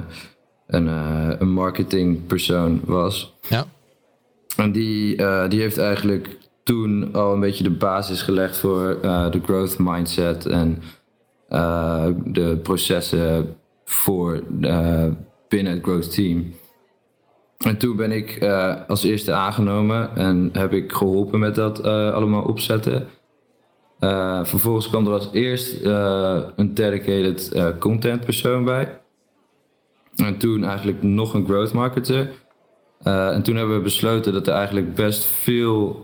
een, 0.66 0.86
uh, 0.86 1.28
een 1.38 1.52
marketingpersoon 1.52 2.80
was. 2.84 3.34
Ja. 3.48 3.66
En 4.56 4.72
die, 4.72 5.16
die 5.48 5.60
heeft 5.60 5.78
eigenlijk 5.78 6.38
toen 6.62 7.14
al 7.14 7.32
een 7.32 7.40
beetje 7.40 7.64
de 7.64 7.70
basis 7.70 8.22
gelegd 8.22 8.56
voor 8.56 8.98
de 9.02 9.40
growth 9.44 9.78
mindset 9.78 10.46
en 10.46 10.82
uh, 11.50 12.06
de 12.24 12.58
processen 12.62 13.56
voor 13.84 14.42
binnen 15.48 15.72
het 15.72 15.82
growth 15.82 16.14
team. 16.14 16.54
En 17.58 17.76
toen 17.76 17.96
ben 17.96 18.12
ik 18.12 18.44
als 18.88 19.02
eerste 19.02 19.32
aangenomen 19.32 20.16
en 20.16 20.48
heb 20.52 20.72
ik 20.72 20.92
geholpen 20.92 21.38
met 21.38 21.54
dat 21.54 21.84
allemaal 21.84 22.42
opzetten. 22.42 23.06
vervolgens 24.42 24.88
kwam 24.88 25.06
er 25.06 25.12
als 25.12 25.28
eerst 25.32 25.84
een 26.56 26.74
dedicated 26.74 27.52
content 27.78 28.24
persoon 28.24 28.64
bij. 28.64 29.00
En 30.16 30.38
toen 30.38 30.64
eigenlijk 30.64 31.02
nog 31.02 31.34
een 31.34 31.44
growth 31.44 31.72
marketer. 31.72 32.30
En 33.02 33.42
toen 33.42 33.56
hebben 33.56 33.76
we 33.76 33.82
besloten 33.82 34.32
dat 34.32 34.46
er 34.46 34.54
eigenlijk 34.54 34.94
best 34.94 35.24
veel 35.24 36.02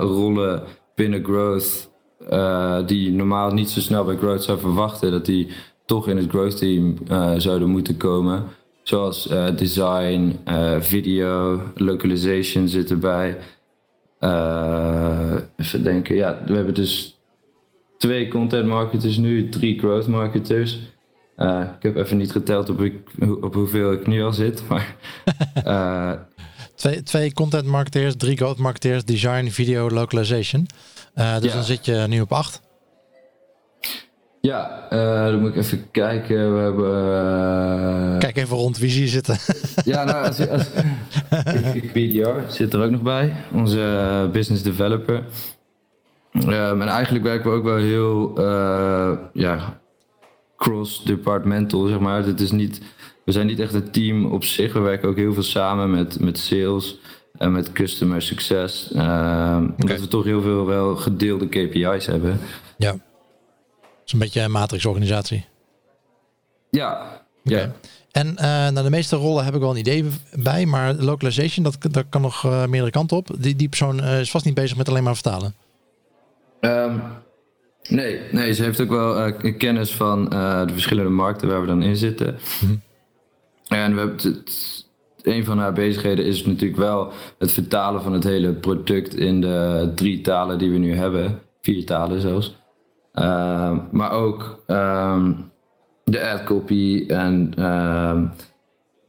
rollen 0.00 0.62
binnen 0.94 1.24
growth 1.24 1.90
die 2.86 3.12
normaal 3.12 3.52
niet 3.52 3.70
zo 3.70 3.80
snel 3.80 4.04
bij 4.04 4.16
growth 4.16 4.42
zou 4.42 4.58
verwachten, 4.58 5.10
dat 5.10 5.26
die 5.26 5.48
toch 5.86 6.08
in 6.08 6.16
het 6.16 6.28
growth 6.28 6.56
team 6.56 6.94
zouden 7.36 7.68
moeten 7.68 7.96
komen. 7.96 8.44
Zoals 8.82 9.28
design, 9.56 10.38
video, 10.80 11.60
localization 11.74 12.68
zit 12.68 12.90
erbij. 12.90 13.38
even 15.56 15.82
denken, 15.82 16.14
ja, 16.14 16.42
we 16.46 16.54
hebben 16.54 16.74
dus 16.74 17.20
twee 17.98 18.28
content 18.28 18.66
marketers 18.66 19.16
nu, 19.16 19.48
drie 19.48 19.78
growth 19.78 20.06
marketers. 20.06 20.78
Uh, 21.40 21.60
ik 21.76 21.82
heb 21.82 21.96
even 21.96 22.16
niet 22.16 22.32
geteld 22.32 22.68
op, 22.68 22.90
op, 23.40 23.54
hoeveel 23.54 23.92
ik 23.92 24.06
nu 24.06 24.22
al 24.22 24.32
zit. 24.32 24.62
Maar, 24.68 24.96
uh, 25.66 26.12
twee, 26.74 27.02
twee 27.02 27.32
content 27.32 27.66
marketeers, 27.66 28.16
drie 28.16 28.36
growth 28.36 28.58
marketeers, 28.58 29.04
design, 29.04 29.48
video, 29.48 29.90
localization. 29.90 30.66
Uh, 31.14 31.38
dus 31.38 31.52
dan 31.52 31.62
zit 31.62 31.84
je 31.84 32.04
nu 32.08 32.20
op 32.20 32.32
acht. 32.32 32.60
Ja, 34.40 34.86
dan 35.30 35.40
moet 35.40 35.50
ik 35.50 35.56
even 35.56 35.90
kijken. 35.90 36.54
We 36.54 36.60
hebben. 36.60 38.18
Kijk 38.18 38.36
even 38.36 38.56
rond, 38.56 38.78
wie 38.78 38.90
zie 38.90 39.02
je 39.02 39.08
zitten? 39.08 39.36
ja, 39.92 40.04
nou, 40.04 40.26
als, 40.26 40.48
als, 40.48 40.66
BDR 41.92 42.28
zit 42.48 42.72
er 42.72 42.82
ook 42.82 42.90
nog 42.90 43.02
bij, 43.02 43.34
onze 43.52 44.28
business 44.32 44.62
developer. 44.62 45.24
Um, 46.32 46.82
en 46.82 46.88
eigenlijk 46.88 47.24
werken 47.24 47.50
we 47.50 47.56
ook 47.56 47.64
wel 47.64 47.76
heel 47.76 48.38
uh, 48.38 49.18
ja, 49.32 49.79
cross-departmental, 50.60 51.86
zeg 51.86 51.98
maar. 51.98 52.24
Het 52.24 52.40
is 52.40 52.50
niet, 52.50 52.80
we 53.24 53.32
zijn 53.32 53.46
niet 53.46 53.60
echt 53.60 53.74
een 53.74 53.90
team 53.90 54.24
op 54.26 54.44
zich. 54.44 54.72
We 54.72 54.80
werken 54.80 55.08
ook 55.08 55.16
heel 55.16 55.34
veel 55.34 55.42
samen 55.42 55.90
met, 55.90 56.20
met 56.20 56.38
sales 56.38 56.98
en 57.38 57.52
met 57.52 57.72
customer 57.72 58.22
succes. 58.22 58.90
Um, 58.96 59.74
Omdat 59.78 60.00
we 60.00 60.08
toch 60.08 60.24
heel 60.24 60.42
veel 60.42 60.66
wel 60.66 60.96
gedeelde 60.96 61.48
KPI's 61.48 62.06
hebben. 62.06 62.40
Ja. 62.76 62.92
Het 62.92 64.06
is 64.06 64.12
een 64.12 64.18
beetje 64.18 64.40
een 64.40 64.50
matrixorganisatie. 64.50 65.44
Ja, 66.70 67.22
ja. 67.42 67.72
En 68.10 68.26
uh, 68.26 68.42
nou, 68.42 68.82
de 68.82 68.90
meeste 68.90 69.16
rollen 69.16 69.44
heb 69.44 69.54
ik 69.54 69.60
wel 69.60 69.70
een 69.70 69.76
idee 69.76 70.06
bij, 70.34 70.66
maar 70.66 70.94
localization, 70.94 71.64
dat, 71.64 71.76
dat 71.80 72.04
kan 72.08 72.20
nog 72.20 72.44
uh, 72.44 72.66
meerdere 72.66 72.90
kanten 72.92 73.16
op. 73.16 73.28
Die, 73.38 73.56
die 73.56 73.68
persoon 73.68 73.98
uh, 73.98 74.20
is 74.20 74.30
vast 74.30 74.44
niet 74.44 74.54
bezig 74.54 74.76
met 74.76 74.88
alleen 74.88 75.02
maar 75.02 75.14
vertalen. 75.14 75.54
Um, 76.60 77.02
nee, 77.88 78.20
nee, 78.30 78.52
ze 78.52 78.62
heeft 78.62 78.80
ook 78.80 78.88
wel 78.88 79.28
uh, 79.28 79.58
kennis 79.58 79.94
van 79.94 80.30
uh, 80.32 80.66
de 80.66 80.72
verschillende 80.72 81.10
markten 81.10 81.48
waar 81.48 81.60
we 81.60 81.66
dan 81.66 81.82
in 81.82 81.96
zitten. 81.96 82.38
Hm. 82.60 82.66
En 83.74 83.92
we 83.92 83.98
hebben 83.98 84.16
het, 84.16 84.86
een 85.22 85.44
van 85.44 85.58
haar 85.58 85.72
bezigheden 85.72 86.24
is 86.24 86.44
natuurlijk 86.44 86.80
wel 86.80 87.12
het 87.38 87.52
vertalen 87.52 88.02
van 88.02 88.12
het 88.12 88.24
hele 88.24 88.52
product 88.52 89.14
in 89.14 89.40
de 89.40 89.92
drie 89.94 90.20
talen 90.20 90.58
die 90.58 90.70
we 90.70 90.78
nu 90.78 90.94
hebben. 90.94 91.40
Vier 91.60 91.86
talen 91.86 92.20
zelfs. 92.20 92.58
Uh, 93.14 93.78
maar 93.90 94.10
ook 94.10 94.62
um, 94.66 95.50
de 96.04 96.28
ad 96.28 96.44
copy 96.44 97.04
en 97.08 97.54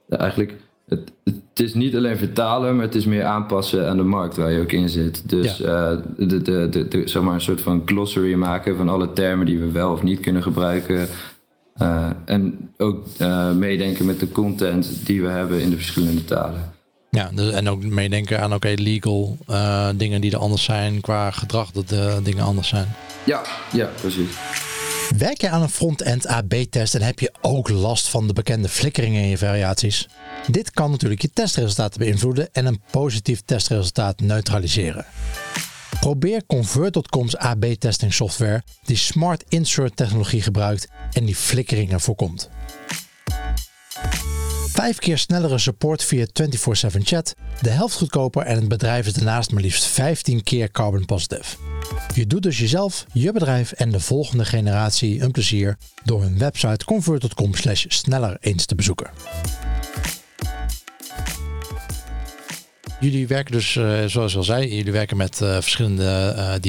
eigenlijk 0.10 0.56
het, 0.92 1.12
het, 1.24 1.60
is 1.60 1.74
niet 1.74 1.96
alleen 1.96 2.18
vertalen, 2.18 2.76
maar 2.76 2.86
het 2.86 2.96
is 2.96 3.06
meer 3.06 3.24
aanpassen 3.24 3.90
aan 3.90 3.98
de 3.98 4.04
markt 4.04 4.38
waar 4.38 4.52
je 4.52 4.62
ook 4.62 4.72
in 4.72 4.90
zit. 4.90 5.30
Dus 5.30 5.58
ja. 5.58 5.92
uh, 5.92 5.98
de, 6.18 6.42
de, 6.42 6.68
de, 6.70 6.88
de, 6.88 7.02
zeg 7.08 7.22
maar 7.22 7.34
een 7.34 7.42
soort 7.42 7.62
van 7.62 7.82
glossary 7.86 8.34
maken 8.34 8.78
van 8.78 8.90
alle 8.90 9.14
termen 9.14 9.46
die 9.46 9.60
we 9.60 9.72
wel 9.72 9.92
of 9.92 10.04
niet 10.04 10.20
kunnen 10.20 10.44
gebruiken. 10.44 11.08
Uh, 11.82 12.10
en 12.26 12.70
ook 12.78 13.06
uh, 13.22 13.52
meedenken 13.52 14.06
met 14.06 14.20
de 14.20 14.32
content 14.32 15.06
die 15.06 15.22
we 15.22 15.28
hebben 15.28 15.62
in 15.62 15.70
de 15.70 15.76
verschillende 15.76 16.26
talen. 16.26 16.74
Ja, 17.10 17.30
dus, 17.34 17.52
en 17.52 17.70
ook 17.70 17.84
meedenken 17.84 18.42
aan 18.42 18.54
oké, 18.54 18.74
legal 18.76 19.38
dingen 19.96 20.22
die 20.22 20.32
er 20.32 20.38
anders 20.38 20.64
zijn 20.64 21.02
qua 21.02 21.32
gedrag, 21.32 21.72
dat 21.72 21.90
de 21.90 22.20
dingen 22.24 22.44
anders 22.44 22.68
zijn. 22.68 22.88
Ja, 23.24 23.42
ja, 23.72 23.90
precies. 24.02 24.38
Werk 25.18 25.42
je 25.42 25.50
aan 25.50 25.62
een 25.62 25.70
front-end 25.70 26.28
AB-test 26.28 26.96
en 26.96 27.02
heb 27.02 27.20
je 27.20 27.34
ook 27.42 27.70
last 27.70 28.08
van 28.08 28.28
de 28.28 28.34
bekende 28.34 28.70
flikkeringen 28.70 29.22
in 29.22 29.30
je 29.30 29.38
variaties? 29.38 30.10
Dit 30.48 30.72
kan 30.72 30.92
natuurlijk 30.92 31.22
je 31.22 31.30
testresultaten 31.30 32.00
beïnvloeden 32.00 32.50
en 32.54 32.66
een 32.66 32.82
positief 32.92 33.42
testresultaat 33.46 34.20
neutraliseren. 34.20 35.06
Probeer 36.00 36.46
Convert.com's 36.46 37.36
AB-testing 37.36 38.14
software 38.14 38.64
die 38.84 38.98
Smart 38.98 39.44
Insert 39.48 39.96
technologie 39.96 40.42
gebruikt 40.42 40.88
en 41.12 41.26
die 41.26 41.36
flikkeringen 41.36 42.00
voorkomt. 42.00 42.50
Vijf 44.82 44.98
keer 44.98 45.18
snellere 45.18 45.58
support 45.58 46.04
via 46.04 46.26
24/7 46.26 47.02
chat, 47.04 47.36
de 47.62 47.70
helft 47.70 47.96
goedkoper 47.96 48.42
en 48.42 48.56
het 48.56 48.68
bedrijf 48.68 49.06
is 49.08 49.14
daarnaast 49.14 49.52
maar 49.52 49.62
liefst 49.62 49.86
15 49.86 50.44
keer 50.44 50.72
carbon 50.72 51.06
positive. 51.06 51.56
Je 52.14 52.28
doet 52.28 52.44
dus 52.44 52.60
jezelf, 52.60 53.06
je 53.14 53.32
bedrijf 53.32 53.72
en 53.72 53.92
de 53.92 54.00
volgende 54.00 54.46
generatie 54.46 55.22
een 55.22 55.32
plezier 55.32 55.78
door 56.04 56.22
hun 56.22 56.38
website 56.38 56.86
convert.com 56.86 57.52
sneller 57.88 58.38
eens 58.40 58.66
te 58.66 58.76
bezoeken. 58.76 59.10
Jullie 63.00 63.28
werken 63.28 63.52
dus, 63.52 63.76
uh, 63.76 64.06
zoals 64.06 64.38
al 64.38 64.44
zei, 64.44 64.76
jullie 64.76 64.92
werken 64.92 65.18
met 65.18 65.40
uh, 65.44 65.54
verschillende 65.54 66.60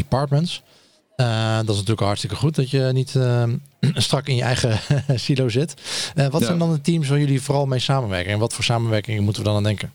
uh, 1.16 1.26
departments. 1.26 1.66
dat 1.66 1.74
is 1.74 1.80
natuurlijk 1.80 2.06
hartstikke 2.06 2.36
goed 2.36 2.54
dat 2.54 2.70
je 2.70 2.90
niet 2.92 3.18
strak 4.06 4.26
in 4.26 4.36
je 4.36 4.42
eigen 4.42 4.78
silo 5.24 5.48
zit. 5.48 5.74
wat 6.30 6.40
ja. 6.40 6.46
zijn 6.46 6.58
dan 6.58 6.72
de 6.72 6.80
teams 6.80 7.08
waar 7.08 7.18
jullie 7.18 7.42
vooral 7.42 7.66
mee 7.66 7.78
samenwerken? 7.78 8.32
En 8.32 8.38
wat 8.38 8.54
voor 8.54 8.64
samenwerkingen 8.64 9.22
moeten 9.22 9.42
we 9.42 9.48
dan 9.48 9.56
aan 9.56 9.62
denken? 9.62 9.92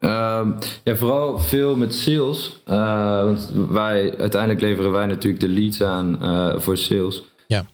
Um, 0.00 0.58
ja, 0.84 0.96
vooral 0.96 1.38
veel 1.38 1.76
met 1.76 1.94
sales. 1.94 2.62
want 2.64 3.50
wij, 3.68 4.18
uiteindelijk 4.18 4.60
leveren 4.60 4.92
wij 4.92 5.06
natuurlijk 5.06 5.40
de 5.42 5.48
leads 5.48 5.82
aan 5.82 6.18
voor 6.60 6.76
sales. 6.76 7.22
Ja. 7.46 7.66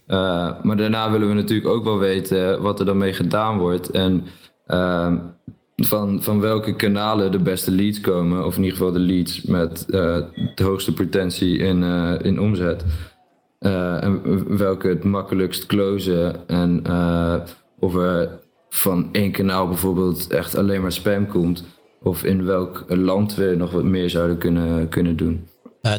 maar 0.61 0.77
daarna 0.77 1.11
willen 1.11 1.27
we 1.27 1.33
natuurlijk 1.33 1.69
ook 1.69 1.83
wel 1.83 1.97
weten 1.97 2.61
wat 2.61 2.79
er 2.79 2.85
dan 2.85 2.97
mee 2.97 3.13
gedaan 3.13 3.57
wordt. 3.57 3.89
En 3.89 4.25
ehm, 4.65 5.17
van, 5.75 6.23
van 6.23 6.39
welke 6.39 6.75
kanalen 6.75 7.31
de 7.31 7.39
beste 7.39 7.71
leads 7.71 8.01
komen. 8.01 8.45
Of 8.45 8.55
in 8.55 8.63
ieder 8.63 8.77
geval 8.77 8.93
de 8.93 8.99
leads 8.99 9.41
met 9.41 9.85
uh, 9.87 10.17
de 10.55 10.63
hoogste 10.63 10.93
potentie 10.93 11.57
in, 11.57 11.81
uh, 11.81 12.13
in 12.21 12.39
omzet. 12.39 12.83
Uh, 13.59 14.03
en 14.03 14.57
welke 14.57 14.87
het 14.87 15.03
makkelijkst 15.03 15.65
closen. 15.65 16.47
En 16.47 16.81
of 17.79 17.95
er 17.95 18.39
van 18.69 19.09
één 19.11 19.31
kanaal 19.31 19.67
bijvoorbeeld 19.67 20.27
echt 20.27 20.55
alleen 20.55 20.81
maar 20.81 20.91
spam 20.91 21.27
komt. 21.27 21.63
Of 22.01 22.23
in 22.23 22.45
welk 22.45 22.85
land 22.87 23.35
we 23.35 23.53
nog 23.57 23.71
wat 23.71 23.83
meer 23.83 24.09
zouden 24.09 24.37
kunnen, 24.37 24.89
kunnen 24.89 25.15
doen. 25.15 25.47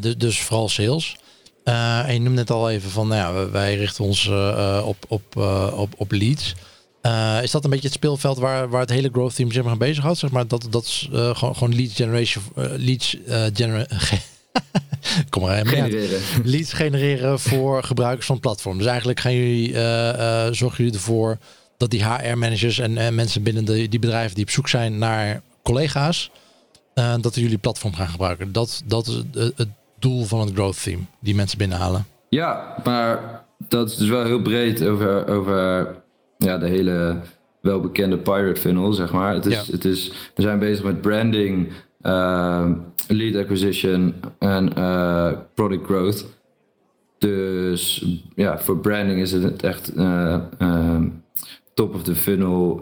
dus, 0.01 0.17
dus 0.17 0.43
vooral 0.43 0.69
sales. 0.69 1.17
en 1.65 2.13
je 2.13 2.19
noemde 2.19 2.31
net 2.31 2.51
al 2.51 2.71
even 2.71 2.91
van, 2.91 3.09
nou 3.09 3.37
ja, 3.37 3.51
wij 3.51 3.77
richten 3.77 4.05
ons 4.05 4.31
op, 4.85 4.97
op, 5.09 5.37
op, 5.77 5.95
op 5.97 6.13
leads. 6.13 6.55
Uh, 7.07 7.43
is 7.43 7.51
dat 7.51 7.65
een 7.65 7.71
beetje 7.71 7.87
het 7.87 7.97
speelveld 7.97 8.39
waar, 8.39 8.69
waar 8.69 8.81
het 8.81 8.91
hele 8.91 9.09
growth 9.13 9.35
team 9.35 9.53
zich 9.53 9.65
mee 9.65 9.77
bezig 9.77 10.03
houdt? 10.03 10.19
Zeg 10.19 10.31
maar 10.31 10.47
dat 10.47 10.67
dat 10.71 10.85
is 10.85 11.09
uh, 11.13 11.37
gewoon, 11.37 11.57
gewoon 11.57 11.75
lead 11.75 11.93
generation, 11.93 12.45
uh, 12.59 12.65
leads 12.77 13.17
genereren. 13.53 13.89
Kom 15.31 15.43
maar 15.43 15.67
genereren. 15.67 16.21
leads 16.45 16.73
genereren 16.73 17.41
voor 17.41 17.83
gebruikers 17.83 18.27
van 18.27 18.35
het 18.35 18.45
platform. 18.45 18.79
Dus 18.79 18.87
eigenlijk 18.87 19.21
gaan 19.21 19.35
jullie, 19.35 19.73
zorgen 20.55 20.77
jullie 20.77 20.93
ervoor 20.93 21.39
dat 21.77 21.91
die 21.91 22.05
HR-managers 22.05 22.79
en 22.79 23.15
mensen 23.15 23.43
binnen 23.43 23.65
de, 23.65 23.89
die 23.89 23.99
bedrijven 23.99 24.35
die 24.35 24.45
op 24.45 24.51
zoek 24.51 24.69
zijn 24.69 24.99
naar 24.99 25.43
collega's, 25.63 26.31
dat 27.21 27.35
jullie 27.35 27.59
platform 27.59 27.95
gaan 27.95 28.09
gebruiken. 28.09 28.53
Dat, 28.53 28.83
dat 28.85 29.07
is 29.07 29.23
het 29.57 29.69
doel 29.99 30.25
van 30.25 30.41
het 30.41 30.51
growth 30.55 30.83
team, 30.83 31.07
die 31.21 31.35
mensen 31.35 31.59
binnenhalen. 31.59 32.07
Ja, 32.29 32.77
maar 32.85 33.43
dat 33.69 33.91
is 33.91 33.97
dus 33.97 34.09
wel 34.09 34.25
heel 34.25 34.43
breed 34.43 34.85
over, 34.85 35.29
over 35.29 35.95
ja, 36.47 36.59
de 36.59 36.67
hele 36.67 37.17
welbekende 37.61 38.19
pirate 38.19 38.61
funnel, 38.61 38.93
zeg 38.93 39.13
maar. 39.13 39.35
Het 39.35 39.47
is, 39.47 39.73
het 39.73 39.85
is, 39.85 40.13
we 40.35 40.43
zijn 40.43 40.59
bezig 40.59 40.85
met 40.85 41.01
branding, 41.01 41.69
uh, 42.03 42.71
lead 43.09 43.37
acquisition 43.37 44.15
en 44.39 44.73
uh, 44.79 45.33
product 45.55 45.85
growth. 45.85 46.27
Dus 47.19 48.07
ja, 48.35 48.59
voor 48.59 48.79
branding 48.79 49.21
is 49.21 49.33
het 49.33 49.63
echt 49.63 49.97
uh, 49.97 50.37
top 51.75 51.95
of 51.95 52.03
the 52.03 52.15
funnel 52.15 52.81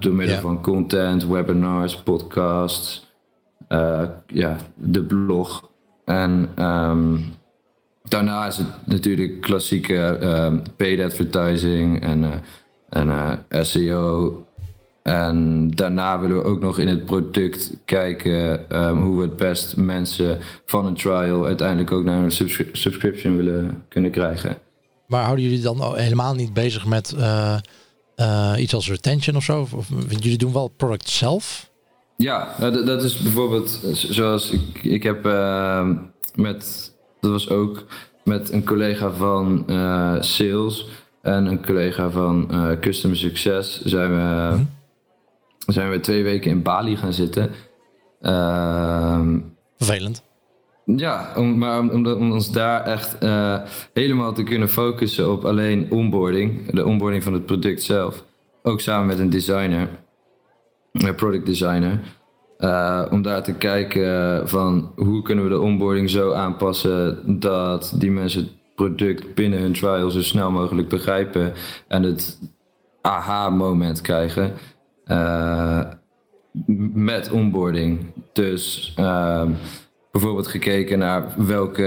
door 0.00 0.14
middel 0.14 0.40
van 0.40 0.62
content, 0.62 1.26
webinars, 1.26 1.96
podcasts, 1.96 3.06
ja, 4.26 4.56
de 4.74 5.02
blog. 5.02 5.70
En 6.04 6.48
um, 6.64 7.24
daarna 8.02 8.46
is 8.46 8.56
het 8.56 8.66
natuurlijk 8.84 9.40
klassieke 9.40 10.18
paid 10.76 11.00
advertising 11.00 12.00
en 12.00 12.24
en 12.88 13.08
uh, 13.08 13.32
SEO. 13.62 14.40
En 15.02 15.70
daarna 15.70 16.20
willen 16.20 16.36
we 16.36 16.44
ook 16.44 16.60
nog 16.60 16.78
in 16.78 16.88
het 16.88 17.04
product 17.04 17.76
kijken 17.84 18.66
um, 18.82 19.02
hoe 19.02 19.16
we 19.16 19.22
het 19.22 19.36
best 19.36 19.76
mensen 19.76 20.38
van 20.64 20.86
een 20.86 20.94
trial 20.94 21.46
uiteindelijk 21.46 21.92
ook 21.92 22.04
naar 22.04 22.22
een 22.22 22.32
subscription 22.72 23.36
willen 23.36 23.84
kunnen 23.88 24.10
krijgen. 24.10 24.58
Maar 25.06 25.22
houden 25.24 25.44
jullie 25.44 25.60
dan 25.60 25.96
helemaal 25.96 26.34
niet 26.34 26.52
bezig 26.52 26.86
met 26.86 27.14
uh, 27.18 27.56
uh, 28.16 28.52
iets 28.58 28.74
als 28.74 28.90
retention 28.90 29.36
of 29.36 29.44
zo? 29.44 29.60
Of, 29.60 29.88
jullie 30.08 30.38
doen 30.38 30.52
wel 30.52 30.68
product 30.68 31.08
zelf? 31.08 31.70
Ja, 32.16 32.54
nou, 32.58 32.84
dat 32.84 33.02
is 33.02 33.18
bijvoorbeeld 33.18 33.80
zoals 33.92 34.50
ik, 34.50 34.82
ik 34.82 35.02
heb 35.02 35.26
uh, 35.26 35.88
met, 36.34 36.92
dat 37.20 37.30
was 37.30 37.48
ook 37.48 37.84
met 38.24 38.52
een 38.52 38.64
collega 38.64 39.10
van 39.10 39.64
sales 40.20 40.86
en 41.26 41.46
een 41.46 41.64
collega 41.64 42.10
van 42.10 42.48
uh, 42.50 42.70
Customer 42.80 43.16
Success 43.16 43.82
zijn 43.82 44.10
we, 44.10 44.56
hm. 44.56 45.72
zijn 45.72 45.90
we 45.90 46.00
twee 46.00 46.22
weken 46.22 46.50
in 46.50 46.62
Bali 46.62 46.96
gaan 46.96 47.12
zitten. 47.12 47.50
Ehm, 48.20 49.38
Vervelend. 49.76 50.24
Ja, 50.84 51.32
om, 51.36 51.58
maar 51.58 51.80
om, 51.80 52.06
om, 52.06 52.32
ons 52.32 52.52
daar 52.52 52.84
echt 52.84 53.16
uh, 53.22 53.58
helemaal 53.92 54.32
te 54.32 54.42
kunnen 54.42 54.68
focussen 54.68 55.32
op 55.32 55.44
alleen 55.44 55.86
onboarding, 55.90 56.72
de 56.72 56.84
onboarding 56.84 57.22
van 57.22 57.32
het 57.32 57.46
product 57.46 57.82
zelf. 57.82 58.24
Ook 58.62 58.80
samen 58.80 59.06
met 59.06 59.18
een 59.18 59.30
designer, 59.30 59.88
een 60.92 61.14
product 61.14 61.46
designer. 61.46 62.00
Uh, 62.58 63.06
om 63.10 63.22
daar 63.22 63.42
te 63.42 63.54
kijken 63.54 64.48
van 64.48 64.92
hoe 64.96 65.22
kunnen 65.22 65.44
we 65.44 65.50
de 65.50 65.60
onboarding 65.60 66.10
zo 66.10 66.32
aanpassen 66.32 67.22
dat 67.40 67.94
die 67.98 68.10
mensen 68.10 68.48
product 68.76 69.34
binnen 69.34 69.60
hun 69.60 69.72
trial 69.72 70.10
zo 70.10 70.22
snel 70.22 70.50
mogelijk 70.50 70.88
begrijpen 70.88 71.52
en 71.88 72.02
het 72.02 72.38
aha-moment 73.00 74.00
krijgen. 74.00 74.52
Uh, 75.06 75.84
met 76.94 77.30
onboarding. 77.30 78.12
Dus 78.32 78.94
uh, 78.98 79.44
bijvoorbeeld 80.12 80.46
gekeken 80.46 80.98
naar 80.98 81.34
welke, 81.36 81.82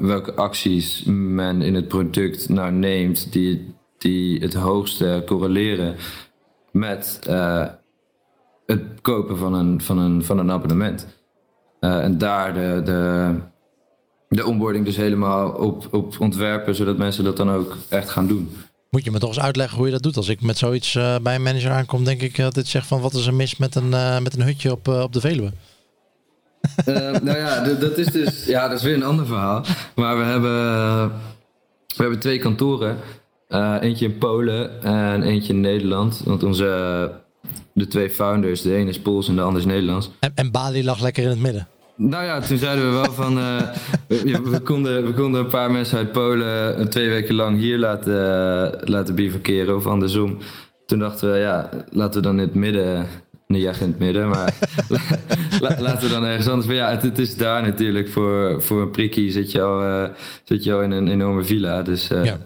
welke 0.00 0.34
acties 0.34 1.04
men 1.04 1.62
in 1.62 1.74
het 1.74 1.88
product 1.88 2.48
nou 2.48 2.72
neemt 2.72 3.32
die, 3.32 3.74
die 3.98 4.40
het 4.40 4.54
hoogste 4.54 5.22
correleren 5.26 5.96
met 6.72 7.20
uh, 7.28 7.66
het 8.66 8.82
kopen 9.00 9.36
van 9.36 9.54
een, 9.54 9.80
van 9.80 9.98
een, 9.98 10.24
van 10.24 10.38
een 10.38 10.50
abonnement. 10.50 11.20
Uh, 11.80 12.04
en 12.04 12.18
daar 12.18 12.54
de, 12.54 12.80
de, 12.84 13.34
de 14.32 14.46
onboarding 14.46 14.84
dus 14.84 14.96
helemaal 14.96 15.50
op, 15.50 15.88
op 15.90 16.16
ontwerpen, 16.20 16.74
zodat 16.74 16.96
mensen 16.96 17.24
dat 17.24 17.36
dan 17.36 17.50
ook 17.50 17.76
echt 17.88 18.10
gaan 18.10 18.26
doen. 18.26 18.56
Moet 18.90 19.04
je 19.04 19.10
me 19.10 19.18
toch 19.18 19.28
eens 19.28 19.40
uitleggen 19.40 19.76
hoe 19.76 19.86
je 19.86 19.92
dat 19.92 20.02
doet? 20.02 20.16
Als 20.16 20.28
ik 20.28 20.40
met 20.40 20.58
zoiets 20.58 20.94
uh, 20.94 21.16
bij 21.22 21.34
een 21.34 21.42
manager 21.42 21.70
aankom, 21.70 22.04
denk 22.04 22.20
ik 22.22 22.36
dat 22.36 22.54
dit 22.54 22.66
zegt 22.66 22.86
van 22.86 23.00
wat 23.00 23.14
is 23.14 23.26
er 23.26 23.34
mis 23.34 23.56
met 23.56 23.74
een, 23.74 23.90
uh, 23.90 24.18
met 24.18 24.34
een 24.34 24.42
hutje 24.42 24.70
op, 24.70 24.88
op 24.88 25.12
de 25.12 25.20
Veluwe? 25.20 25.52
Nou 27.22 27.38
ja, 27.38 27.60
dat 27.60 27.98
is 27.98 28.06
dus 28.06 28.44
ja, 28.46 28.68
dat 28.68 28.78
is 28.78 28.84
weer 28.84 28.94
een 28.94 29.04
ander 29.04 29.26
verhaal. 29.26 29.64
Maar 29.94 30.18
we 30.18 30.24
hebben, 30.24 30.52
we 31.86 32.02
hebben 32.02 32.18
twee 32.18 32.38
kantoren. 32.38 32.96
eentje 33.80 34.04
in 34.04 34.18
Polen 34.18 34.82
en 34.82 35.22
eentje 35.22 35.52
in 35.52 35.60
Nederland. 35.60 36.22
Want 36.24 36.42
onze 36.42 37.10
de 37.74 37.86
twee 37.86 38.10
founders, 38.10 38.62
de 38.62 38.74
ene 38.74 38.90
is 38.90 39.00
Pools 39.00 39.28
en 39.28 39.34
de 39.34 39.42
andere 39.42 39.64
is 39.64 39.72
Nederlands. 39.72 40.10
En, 40.20 40.32
en 40.34 40.50
Bali 40.50 40.84
lag 40.84 41.00
lekker 41.00 41.22
in 41.22 41.28
het 41.28 41.38
midden. 41.38 41.68
Nou 41.96 42.24
ja, 42.24 42.40
toen 42.40 42.58
zeiden 42.58 42.84
we 42.84 42.90
wel 42.90 43.12
van. 43.12 43.38
Uh, 43.38 43.60
we, 44.08 44.40
we, 44.44 44.60
konden, 44.60 45.06
we 45.06 45.12
konden 45.12 45.40
een 45.40 45.50
paar 45.50 45.70
mensen 45.70 45.98
uit 45.98 46.12
Polen 46.12 46.88
twee 46.90 47.08
weken 47.08 47.34
lang 47.34 47.58
hier 47.58 47.78
laten, 47.78 48.12
uh, 48.12 48.88
laten 48.88 49.14
bivakeren 49.14 49.76
of 49.76 49.86
andersom. 49.86 50.38
Toen 50.86 50.98
dachten 50.98 51.32
we, 51.32 51.38
ja, 51.38 51.68
laten 51.90 52.20
we 52.20 52.26
dan 52.26 52.38
in 52.38 52.46
het 52.46 52.54
midden. 52.54 53.06
Niet 53.46 53.64
echt 53.64 53.80
in 53.80 53.88
het 53.88 53.98
midden, 53.98 54.28
maar 54.28 54.54
laten 55.78 56.00
we 56.00 56.08
dan 56.08 56.24
ergens 56.24 56.48
anders. 56.48 56.66
Maar 56.66 56.76
ja, 56.76 56.90
het, 56.90 57.02
het, 57.02 57.18
is 57.18 57.36
daar 57.36 57.62
natuurlijk 57.62 58.08
voor, 58.08 58.62
voor 58.62 58.82
een 58.82 58.90
prikkie 58.90 59.30
zit 59.30 59.50
je 59.50 59.62
al, 59.62 59.82
uh, 59.82 60.08
zit 60.44 60.64
je 60.64 60.72
al 60.72 60.82
in 60.82 60.90
een 60.90 61.08
enorme 61.08 61.44
villa. 61.44 61.82
Dus 61.82 62.08
ja. 62.08 62.38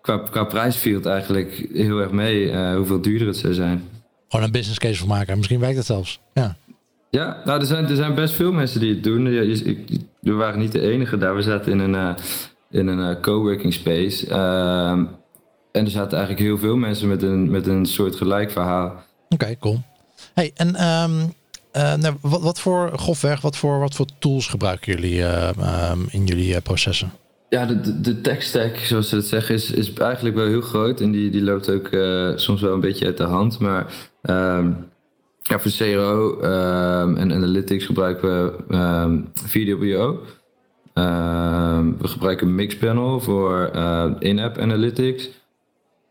qua, 0.00 0.18
qua 0.18 0.44
prijs 0.44 0.76
viel 0.76 0.94
het 0.94 1.06
eigenlijk 1.06 1.68
heel 1.72 1.98
erg 1.98 2.10
mee 2.10 2.56
hoeveel 2.76 3.00
duurder 3.00 3.26
het 3.26 3.36
zou 3.36 3.54
zijn. 3.54 3.88
Gewoon 4.28 4.46
een 4.46 4.52
business 4.52 4.78
case 4.78 4.98
voor 4.98 5.08
maken. 5.08 5.36
Misschien 5.36 5.60
werkt 5.60 5.76
het 5.76 5.86
zelfs. 5.86 6.20
Ja. 6.34 6.56
Ja, 7.16 7.40
nou, 7.44 7.60
er 7.60 7.66
zijn, 7.66 7.88
er 7.88 7.96
zijn 7.96 8.14
best 8.14 8.34
veel 8.34 8.52
mensen 8.52 8.80
die 8.80 8.94
het 8.94 9.04
doen. 9.04 9.24
we 10.20 10.32
waren 10.32 10.58
niet 10.58 10.72
de 10.72 10.80
enige 10.80 11.18
daar. 11.18 11.34
We 11.34 11.42
zaten 11.42 11.72
in 11.72 11.78
een, 11.78 11.94
uh, 11.94 12.14
in 12.70 12.86
een 12.86 12.98
uh, 12.98 13.20
coworking 13.20 13.72
space. 13.72 14.26
Uh, 14.28 14.90
en 15.72 15.84
er 15.84 15.90
zaten 15.90 16.18
eigenlijk 16.18 16.46
heel 16.46 16.58
veel 16.58 16.76
mensen 16.76 17.08
met 17.08 17.22
een, 17.22 17.50
met 17.50 17.66
een 17.66 17.86
soort 17.86 18.16
gelijk 18.16 18.50
verhaal. 18.50 19.02
Oké, 19.28 19.56
cool. 19.60 19.82
Hey, 20.34 20.50
en 20.54 20.68
um, 20.68 21.34
nou, 22.00 22.14
wat, 22.20 22.42
wat 22.42 22.60
voor 22.60 22.98
grofweg, 22.98 23.40
wat 23.40 23.56
voor, 23.56 23.78
wat 23.78 23.94
voor 23.94 24.06
tools 24.18 24.46
gebruiken 24.46 24.92
jullie 24.92 25.22
um, 25.22 26.06
in 26.10 26.24
jullie 26.24 26.60
processen? 26.60 27.12
Ja, 27.48 27.66
de, 27.66 28.00
de 28.00 28.20
tech 28.20 28.42
stack, 28.42 28.76
zoals 28.76 29.08
ze 29.08 29.14
dat 29.14 29.24
zeggen, 29.24 29.54
is, 29.54 29.70
is 29.70 29.92
eigenlijk 29.92 30.36
wel 30.36 30.46
heel 30.46 30.60
groot. 30.60 31.00
En 31.00 31.10
die, 31.10 31.30
die 31.30 31.42
loopt 31.42 31.70
ook 31.70 31.88
soms 32.38 32.60
wel 32.60 32.74
een 32.74 32.80
beetje 32.80 33.06
uit 33.06 33.16
de 33.16 33.24
hand. 33.24 33.58
Maar 33.58 33.92
um, 34.22 34.90
ja, 35.42 35.58
voor 35.58 35.70
CRO 35.70 36.38
um, 36.42 37.16
en 37.16 37.32
Analytics 37.32 37.84
gebruiken 37.84 38.28
we 38.28 38.76
um, 38.76 39.30
VWO. 39.34 40.20
Um, 40.94 41.98
we 41.98 42.08
gebruiken 42.08 42.54
Mixpanel 42.54 43.20
voor 43.20 43.70
uh, 43.74 44.10
in-app 44.18 44.58
analytics. 44.58 45.30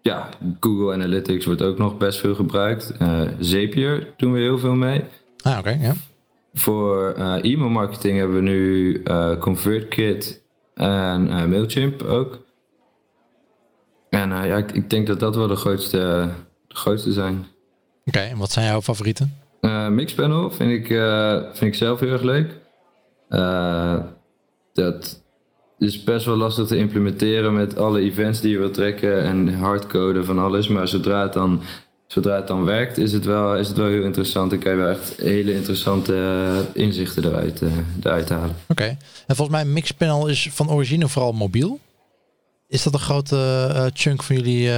Ja, 0.02 0.30
Google 0.60 0.94
Analytics 0.94 1.46
wordt 1.46 1.62
ook 1.62 1.78
nog 1.78 1.98
best 1.98 2.20
veel 2.20 2.36
gebruikt. 2.36 2.94
Uh, 3.02 3.22
Zapier 3.40 4.14
doen 4.18 4.34
we 4.34 4.40
heel 4.40 4.58
veel 4.58 4.74
mee. 4.74 5.04
Ah, 5.42 5.58
oké, 5.58 5.70
ja. 5.70 5.94
Voor 6.54 7.16
uh, 7.18 7.44
e-mail 7.44 7.70
marketing 7.70 8.18
hebben 8.18 8.36
we 8.36 8.42
nu 8.42 9.02
ConvertKit 9.40 10.42
en 10.74 11.50
Mailchimp 11.50 12.02
ook. 12.02 12.40
En 14.10 14.30
ja, 14.30 14.58
ik, 14.58 14.72
ik, 14.72 14.90
denk 14.90 15.08
dat 15.08 15.20
dat 15.20 15.36
wel 15.36 15.48
de 15.48 15.56
grootste, 15.56 16.30
de 16.68 16.76
grootste 16.76 17.12
zijn. 17.12 17.46
Oké, 18.12 18.20
en 18.20 18.38
wat 18.38 18.52
zijn 18.52 18.66
jouw 18.66 18.82
favorieten? 18.82 19.38
Uh, 19.62 19.88
Mixpanel 19.88 20.52
vind 20.52 20.72
ik, 20.72 20.90
uh, 20.90 21.38
vind 21.54 21.74
ik 21.74 21.76
zelf 21.76 22.00
heel 22.00 22.12
erg 22.12 22.22
leuk. 22.22 22.60
Uh, 23.30 23.98
dat 24.74 25.22
is 25.78 26.04
best 26.04 26.26
wel 26.26 26.36
lastig 26.36 26.68
te 26.68 26.78
implementeren 26.78 27.54
met 27.54 27.78
alle 27.78 28.00
events 28.00 28.42
die 28.42 28.52
je 28.52 28.58
wilt 28.58 28.74
trekken 28.74 29.24
en 29.24 29.54
hardcode 29.54 30.24
van 30.24 30.40
alles. 30.40 30.68
Maar 30.68 30.88
zodra 30.88 31.22
het 31.22 31.34
dan, 31.34 31.62
zodra 32.08 32.36
het 32.36 32.48
dan 32.48 32.66
werkt, 32.66 32.98
is 32.98 33.14
het, 33.14 33.26
wel, 33.26 33.58
is 33.58 33.68
het 33.68 33.78
wel 33.78 33.88
heel 33.88 34.04
interessant. 34.04 34.52
En 34.52 34.60
kan 34.60 34.72
je 34.72 34.78
wel 34.78 34.90
echt 34.90 35.16
hele 35.18 35.54
interessante 35.54 36.52
inzichten 36.74 37.26
eruit, 37.26 37.62
eruit 38.04 38.30
halen. 38.30 38.56
Oké, 38.68 38.98
en 39.28 39.36
volgens 39.36 39.58
mij 39.58 39.66
Mixpanel 39.66 40.28
is 40.28 40.50
van 40.52 40.72
origine 40.72 41.08
vooral 41.08 41.32
mobiel. 41.32 41.80
Is 42.68 42.84
dat 42.84 42.94
een 42.94 43.00
grote 43.00 43.92
chunk 43.94 44.24
van 44.24 44.36
jullie 44.36 44.70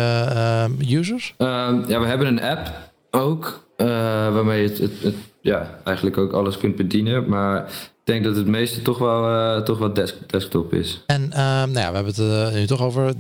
users? 0.98 1.34
Ehm, 1.38 1.90
ja, 1.90 2.00
we 2.00 2.06
hebben 2.06 2.28
een 2.28 2.42
app 2.42 2.92
ook, 3.16 3.66
uh, 3.78 3.88
waarmee 4.34 4.62
je 4.62 4.70
het, 4.70 5.02
het, 5.02 5.16
ja, 5.42 5.80
eigenlijk 5.84 6.18
ook 6.18 6.34
alles 6.34 6.58
kunt 6.58 6.76
bedienen. 6.76 7.30
Maar 7.30 7.66
ik 7.66 8.00
denk 8.04 8.24
dat 8.24 8.36
het 8.36 8.48
meeste 8.48 8.82
toch 8.82 8.98
wel, 8.98 9.30
uh, 9.30 9.62
toch 9.62 9.78
wel 9.78 9.94
desk, 9.94 10.16
desktop 10.28 10.74
is. 10.74 11.04
En 11.06 11.22
uh, 11.30 11.38
nou 11.38 11.74
ja, 11.74 11.90
we 11.90 11.96
hebben 11.96 12.14
het 12.14 12.52
uh, 12.54 12.60
nu 12.60 12.66
toch 12.66 12.82
over. 12.82 13.14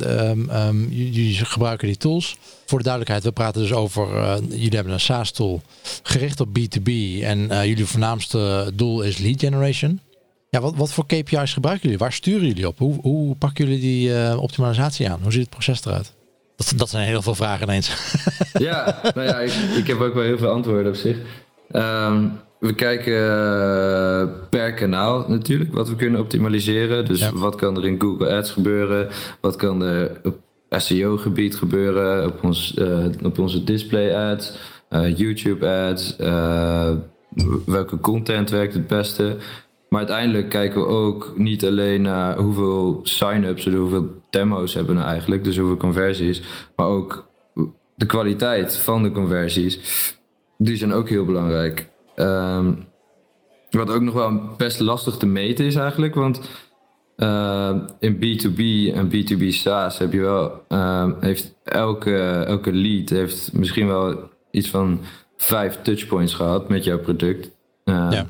Um, 0.68 0.88
jullie 0.90 1.36
gebruiken 1.36 1.88
die 1.88 1.98
tools. 1.98 2.38
Voor 2.66 2.78
de 2.78 2.84
duidelijkheid, 2.84 3.24
we 3.24 3.32
praten 3.32 3.62
dus 3.62 3.74
over. 3.74 4.08
jullie 4.50 4.76
hebben 4.76 4.94
een 4.94 5.00
SaaS-tool 5.00 5.62
gericht 6.04 6.40
op 6.40 6.48
B2B. 6.48 6.92
En 7.22 7.68
jullie 7.68 7.86
voornaamste 7.86 8.72
doel 8.74 9.02
is 9.02 9.18
lead 9.18 9.40
generation. 9.40 10.00
Ja, 10.50 10.62
wat, 10.62 10.76
wat 10.76 10.94
voor 10.94 11.06
KPI's 11.06 11.54
gebruiken 11.54 11.84
jullie? 11.84 11.98
Waar 11.98 12.14
sturen 12.14 12.48
jullie 12.48 12.68
op? 12.68 12.78
Hoe, 12.78 13.02
hoe 13.02 13.36
pakken 13.36 13.66
jullie 13.66 13.82
die 13.82 14.40
optimalisatie 14.40 15.10
aan? 15.10 15.20
Hoe 15.22 15.32
ziet 15.32 15.42
het 15.42 15.50
proces 15.50 15.86
eruit? 15.86 16.14
Dat, 16.56 16.74
dat 16.76 16.90
zijn 16.90 17.08
heel 17.08 17.22
veel 17.22 17.36
vragen 17.36 17.68
ineens. 17.68 18.12
Ja, 18.54 19.00
nou 19.16 19.28
ja, 19.28 19.40
ik, 19.40 19.52
ik 19.52 19.88
heb 19.88 20.00
ook 20.00 20.14
wel 20.14 20.24
heel 20.24 20.38
veel 20.38 20.50
antwoorden 20.50 20.88
op 20.88 20.96
zich. 20.96 21.18
Um, 21.72 22.40
we 22.60 22.76
kijken 22.76 23.14
uh, 23.14 24.50
per 24.50 24.74
kanaal 24.74 25.26
natuurlijk 25.28 25.74
wat 25.74 25.90
we 25.90 25.96
kunnen 25.96 26.20
optimaliseren. 26.20 27.06
Dus 27.06 27.30
wat 27.30 27.56
kan 27.56 27.78
er 27.78 27.86
in 27.86 28.02
Google 28.02 28.36
Ads 28.36 28.52
gebeuren? 28.52 29.10
Wat 29.42 29.56
kan 29.56 29.84
er 29.84 30.22
op 30.24 30.38
SEO-gebied 30.70 31.56
gebeuren? 31.56 32.26
Op, 32.26 32.44
ons, 32.44 32.74
uh, 32.78 33.06
op 33.24 33.40
onze 33.40 33.64
display 33.64 34.32
ads, 34.32 34.58
uh, 34.90 35.18
YouTube 35.18 35.68
ads. 35.68 36.16
welke 37.66 38.00
content 38.00 38.50
werkt 38.50 38.74
het 38.74 38.88
beste? 38.88 39.38
Maar 39.94 40.02
uiteindelijk 40.02 40.50
kijken 40.50 40.82
we 40.82 40.88
ook 40.88 41.34
niet 41.36 41.66
alleen 41.66 42.02
naar 42.02 42.38
hoeveel 42.38 43.00
sign-ups 43.04 43.66
en 43.66 43.74
hoeveel 43.74 44.08
demo's 44.30 44.74
hebben 44.74 44.94
we 44.94 45.00
nou 45.00 45.12
eigenlijk, 45.12 45.44
dus 45.44 45.58
hoeveel 45.58 45.78
conversies, 45.78 46.42
maar 46.76 46.88
ook 46.88 47.30
de 47.96 48.06
kwaliteit 48.06 48.76
van 48.78 49.04
de 49.04 49.12
conversies. 49.12 49.80
Die 50.58 50.76
zijn 50.76 50.94
ook 50.94 51.10
heel 51.10 51.26
belangrijk. 51.26 51.90
Um, 52.16 52.86
wat 53.70 53.90
ook 53.90 54.02
nog 54.02 54.14
wel 54.14 54.42
best 54.58 54.80
lastig 54.80 55.18
te 55.18 55.26
meten 55.26 55.66
is 55.66 55.76
eigenlijk, 55.76 56.16
want 56.16 56.42
uh, 57.18 57.76
in 58.00 58.16
B2B 58.16 58.62
en 58.96 59.12
B2B 59.12 59.48
SaaS 59.48 59.98
heb 59.98 60.14
je 60.14 60.22
wel, 60.22 60.64
uh, 60.70 61.12
heeft 61.20 61.56
elke, 61.64 62.18
elke 62.48 62.74
lead 62.74 63.10
heeft 63.10 63.54
misschien 63.54 63.88
wel 63.88 64.30
iets 64.52 64.70
van 64.70 65.00
vijf 65.38 65.82
touchpoints 65.82 66.34
gehad 66.34 66.70
met 66.70 66.84
jouw 66.84 67.00
product. 67.00 67.52
Uh, 67.86 68.08
ja. 68.12 68.28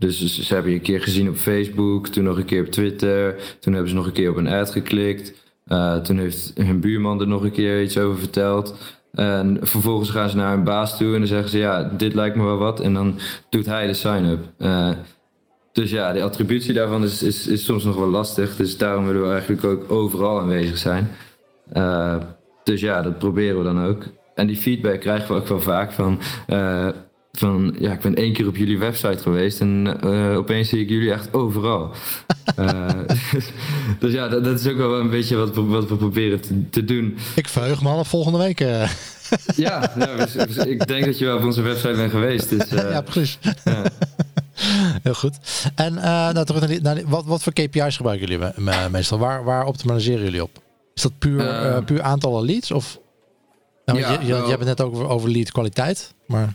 Dus 0.00 0.46
ze 0.46 0.54
hebben 0.54 0.72
je 0.72 0.78
een 0.78 0.84
keer 0.84 1.00
gezien 1.00 1.28
op 1.28 1.36
Facebook, 1.36 2.08
toen 2.08 2.24
nog 2.24 2.36
een 2.36 2.44
keer 2.44 2.64
op 2.64 2.70
Twitter, 2.70 3.34
toen 3.58 3.72
hebben 3.72 3.90
ze 3.90 3.96
nog 3.96 4.06
een 4.06 4.12
keer 4.12 4.30
op 4.30 4.36
een 4.36 4.48
ad 4.48 4.70
geklikt. 4.70 5.32
Uh, 5.68 5.96
toen 5.96 6.18
heeft 6.18 6.52
hun 6.54 6.80
buurman 6.80 7.20
er 7.20 7.28
nog 7.28 7.42
een 7.42 7.50
keer 7.50 7.82
iets 7.82 7.98
over 7.98 8.18
verteld. 8.18 8.74
En 9.12 9.58
vervolgens 9.60 10.10
gaan 10.10 10.30
ze 10.30 10.36
naar 10.36 10.54
hun 10.54 10.64
baas 10.64 10.96
toe 10.96 11.12
en 11.12 11.18
dan 11.18 11.26
zeggen 11.26 11.48
ze, 11.48 11.58
ja, 11.58 11.82
dit 11.96 12.14
lijkt 12.14 12.36
me 12.36 12.44
wel 12.44 12.56
wat. 12.56 12.80
En 12.80 12.94
dan 12.94 13.18
doet 13.50 13.66
hij 13.66 13.86
de 13.86 13.94
sign-up. 13.94 14.44
Uh, 14.58 14.90
dus 15.72 15.90
ja, 15.90 16.12
de 16.12 16.22
attributie 16.22 16.74
daarvan 16.74 17.04
is, 17.04 17.22
is, 17.22 17.46
is 17.46 17.64
soms 17.64 17.84
nog 17.84 17.96
wel 17.96 18.10
lastig. 18.10 18.56
Dus 18.56 18.78
daarom 18.78 19.06
willen 19.06 19.22
we 19.22 19.30
eigenlijk 19.30 19.64
ook 19.64 19.90
overal 19.90 20.40
aanwezig 20.40 20.78
zijn. 20.78 21.10
Uh, 21.76 22.16
dus 22.64 22.80
ja, 22.80 23.02
dat 23.02 23.18
proberen 23.18 23.58
we 23.58 23.64
dan 23.64 23.84
ook. 23.84 24.04
En 24.34 24.46
die 24.46 24.56
feedback 24.56 25.00
krijgen 25.00 25.34
we 25.34 25.40
ook 25.40 25.48
wel 25.48 25.60
vaak 25.60 25.92
van... 25.92 26.20
Van 27.32 27.74
ja, 27.78 27.92
ik 27.92 28.00
ben 28.00 28.14
één 28.14 28.32
keer 28.32 28.46
op 28.46 28.56
jullie 28.56 28.78
website 28.78 29.18
geweest 29.22 29.60
en 29.60 29.98
uh, 30.04 30.36
opeens 30.36 30.68
zie 30.68 30.80
ik 30.80 30.88
jullie 30.88 31.12
echt 31.12 31.32
overal. 31.32 31.90
uh, 32.58 32.88
dus 34.00 34.12
ja, 34.12 34.28
dat, 34.28 34.44
dat, 34.44 34.60
is 34.60 34.66
ook 34.66 34.76
wel 34.76 35.00
een 35.00 35.10
beetje 35.10 35.36
wat, 35.36 35.54
wat 35.54 35.88
we 35.88 35.96
proberen 35.96 36.40
te, 36.40 36.70
te, 36.70 36.84
doen. 36.84 37.16
Ik 37.36 37.48
verheug 37.48 37.82
me 37.82 37.88
al 37.88 38.04
volgende 38.04 38.38
week. 38.38 38.60
Uh. 38.70 38.88
ja, 39.56 39.92
dus, 40.16 40.32
dus 40.32 40.56
ik 40.56 40.86
denk 40.86 41.04
dat 41.04 41.18
je 41.18 41.24
wel 41.24 41.36
op 41.36 41.44
onze 41.44 41.62
website 41.62 41.94
bent 41.94 42.10
geweest. 42.10 42.50
Dus, 42.50 42.68
ja, 42.70 43.00
precies. 43.00 43.38
Ja. 43.64 43.82
Heel 45.02 45.14
goed. 45.14 45.38
En 45.74 45.94
nou, 45.94 46.44
terug 46.44 46.60
naar, 46.60 46.68
die, 46.68 46.80
naar 46.80 46.94
die, 46.94 47.06
wat, 47.06 47.24
wat 47.24 47.42
voor 47.42 47.52
KPI's 47.52 47.96
gebruiken 47.96 48.28
jullie 48.28 48.52
meestal? 48.90 49.18
Waar, 49.18 49.44
waar 49.44 49.64
optimaliseren 49.64 50.24
jullie 50.24 50.42
op? 50.42 50.62
Is 50.94 51.02
dat 51.02 51.18
puur, 51.18 51.82
puur 51.84 52.02
aantallen 52.02 52.44
leads? 52.44 52.70
Of? 52.70 52.98
Nou, 53.84 53.98
ja, 53.98 54.12
je, 54.12 54.18
je, 54.18 54.26
je 54.26 54.34
hebt 54.34 54.50
het 54.50 54.64
net 54.64 54.80
ook 54.80 54.94
over, 54.94 55.08
over 55.08 55.30
lead 55.30 55.52
kwaliteit, 55.52 56.14
maar... 56.26 56.54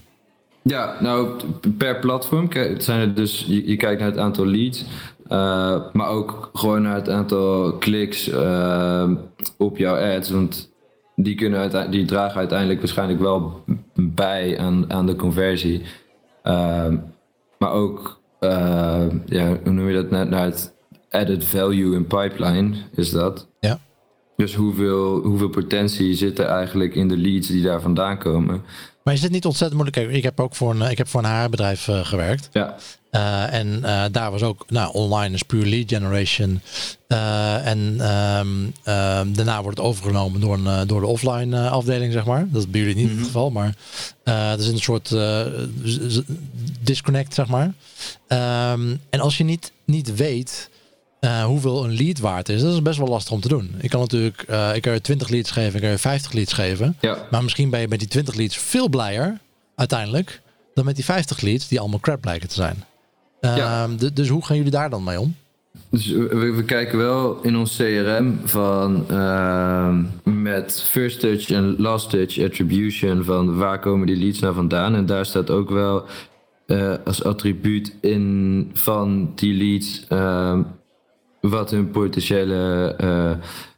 Ja, 0.69 0.97
nou 0.99 1.39
per 1.78 1.99
platform 1.99 2.49
zijn 2.78 2.99
er 2.99 3.13
dus, 3.13 3.45
je, 3.47 3.69
je 3.69 3.75
kijkt 3.75 3.99
naar 3.99 4.10
het 4.10 4.19
aantal 4.19 4.45
leads, 4.45 4.86
uh, 5.28 5.82
maar 5.93 6.08
ook 6.08 6.49
gewoon 6.54 6.82
naar 6.82 6.95
het 6.95 7.10
aantal 7.10 7.78
kliks 7.78 8.30
uh, 8.30 9.12
op 9.58 9.78
jouw 9.78 10.15
ads. 10.15 10.30
Want 10.30 10.71
die, 11.15 11.36
kunnen 11.36 11.91
die 11.91 12.06
dragen 12.06 12.38
uiteindelijk 12.38 12.80
waarschijnlijk 12.80 13.19
wel 13.19 13.63
bij 13.95 14.60
aan, 14.60 14.93
aan 14.93 15.06
de 15.06 15.15
conversie. 15.15 15.82
Uh, 16.43 16.93
maar 17.58 17.71
ook, 17.71 18.21
ja, 19.25 19.60
hoe 19.63 19.71
noem 19.71 19.88
je 19.88 19.95
dat, 19.95 20.10
naar, 20.10 20.28
naar 20.28 20.45
het 20.45 20.73
added 21.10 21.43
value 21.43 21.95
in 21.95 22.08
pipeline 22.08 22.75
is 22.95 23.12
dat. 23.12 23.47
Ja. 23.60 23.80
Dus 24.36 24.56
hoeveel, 24.56 25.19
hoeveel 25.21 25.49
potentie 25.49 26.13
zit 26.13 26.39
er 26.39 26.45
eigenlijk 26.45 26.95
in 26.95 27.08
de 27.08 27.17
leads 27.17 27.47
die 27.47 27.63
daar 27.63 27.82
vandaan 27.82 28.17
komen? 28.17 28.63
Maar 29.06 29.13
is 29.13 29.22
het 29.22 29.32
niet 29.32 29.46
ontzettend 29.46 29.82
moeilijk? 29.82 30.15
Ik 30.15 30.24
heb 30.24 30.39
ook 30.39 30.56
voor 30.56 30.72
een, 30.72 30.82
ik 30.82 30.98
heb 30.98 31.08
voor 31.08 31.20
een 31.20 31.30
haarbedrijf 31.30 31.88
uh, 31.88 32.06
gewerkt. 32.06 32.50
Ja. 32.52 32.76
Uh, 33.12 33.54
en 33.54 33.68
uh, 33.68 34.04
daar 34.12 34.32
was 34.32 34.41
ook, 34.41 34.65
nou, 34.68 34.94
online 34.94 35.34
is 35.34 35.44
puur 35.44 35.65
lead 35.65 35.89
generation. 35.89 36.62
en 37.08 37.80
um, 38.10 38.74
daarna 39.34 39.62
wordt 39.62 39.78
het 39.78 39.88
overgenomen 39.88 40.41
door, 40.41 40.54
een, 40.54 40.88
door 40.88 41.02
de 41.02 41.08
offline 41.08 41.70
afdeling, 41.70 42.13
zeg 42.13 42.26
maar. 42.26 42.48
Dat 42.50 42.62
is 42.62 42.70
bij 42.70 42.80
jullie 42.80 42.96
niet 42.96 43.04
mm 43.04 43.10
-hmm. 43.10 43.18
het 43.18 43.28
geval, 43.28 43.50
maar 43.50 43.76
dat 44.24 44.60
is 44.60 44.68
een 44.68 44.80
soort 44.80 45.15
disconnect, 46.82 47.34
zeg 47.34 47.48
maar. 47.48 47.74
Um, 48.74 49.02
en 49.10 49.20
als 49.20 49.38
je 49.38 49.44
niet, 49.44 49.72
niet 49.86 50.15
weet 50.15 50.70
uh, 51.26 51.44
hoeveel 51.44 51.84
een 51.84 51.94
lead 51.96 52.20
waard 52.20 52.50
is, 52.50 52.62
dat 52.62 52.74
is 52.74 52.82
best 52.82 52.98
wel 52.98 53.08
lastig 53.08 53.34
om 53.34 53.42
te 53.42 53.48
doen. 53.48 53.76
Ik 53.80 53.90
kan 53.90 54.00
natuurlijk, 54.00 54.46
uh, 54.50 54.76
ik 54.76 54.82
kan 54.82 54.94
je 54.94 55.02
20 55.02 55.30
leads 55.30 55.52
geven, 55.52 55.76
ik 55.76 55.82
kan 55.82 55.90
je 55.90 55.98
50 55.98 56.32
leads 56.32 56.54
geven. 56.54 56.98
Ja. 57.02 57.18
Maar 57.32 57.44
misschien 57.44 57.70
ben 57.70 57.80
je 57.80 57.88
met 57.88 58.00
die 58.00 58.08
20 58.08 58.36
leads 58.36 58.58
veel 58.58 58.90
blijer 58.90 59.40
uiteindelijk 59.76 60.42
dan 60.74 60.86
met 60.86 60.96
die 60.96 61.06
50 61.06 61.42
leads 61.42 61.68
die 61.68 61.80
allemaal 61.80 62.00
crap 62.00 62.26
lijken 62.26 62.50
te 62.50 62.56
zijn. 62.56 62.84
Uh, 63.42 63.58
ja. 63.58 63.88
Dus 64.14 64.30
hoe 64.30 64.46
gaan 64.46 64.56
jullie 64.56 64.72
daar 64.72 64.90
dan 64.90 65.04
mee 65.04 65.20
om? 65.20 65.36
Dus 65.90 66.08
we, 66.08 66.52
we 66.56 66.64
kijken 66.64 66.98
wel 66.98 67.42
in 67.42 67.56
ons 67.56 67.76
CRM 67.76 68.40
van 68.44 69.06
uh, 69.12 69.98
met 70.24 70.84
first 70.90 71.20
touch 71.20 71.50
en 71.50 71.76
last 71.78 72.10
touch 72.10 72.40
attribution 72.40 73.24
van 73.24 73.58
waar 73.58 73.80
komen 73.80 74.08
die 74.08 74.18
leads 74.18 74.40
nou 74.40 74.54
vandaan. 74.54 74.96
En 74.96 75.06
daar 75.06 75.26
staat 75.26 75.50
ook 75.50 75.70
wel 75.70 76.06
uh, 76.68 76.94
als 77.06 77.24
attribuut 77.24 77.96
in 78.02 78.70
van 78.74 79.32
die 79.36 79.54
leads 79.54 80.06
ehm, 80.08 80.62
wat 81.49 81.71
hun 81.71 81.91
potentiële 81.91 82.95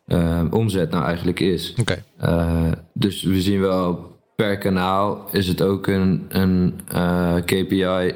uh, 0.07 0.43
omzet 0.49 0.91
nou 0.91 1.05
eigenlijk 1.05 1.39
is. 1.39 1.73
Okay. 1.79 2.03
Uh, 2.21 2.71
dus 2.93 3.23
we 3.23 3.41
zien 3.41 3.61
wel 3.61 4.15
per 4.35 4.57
kanaal 4.57 5.27
is 5.31 5.47
het 5.47 5.61
ook 5.61 5.87
een, 5.87 6.25
een 6.29 6.79
KPI 7.45 8.13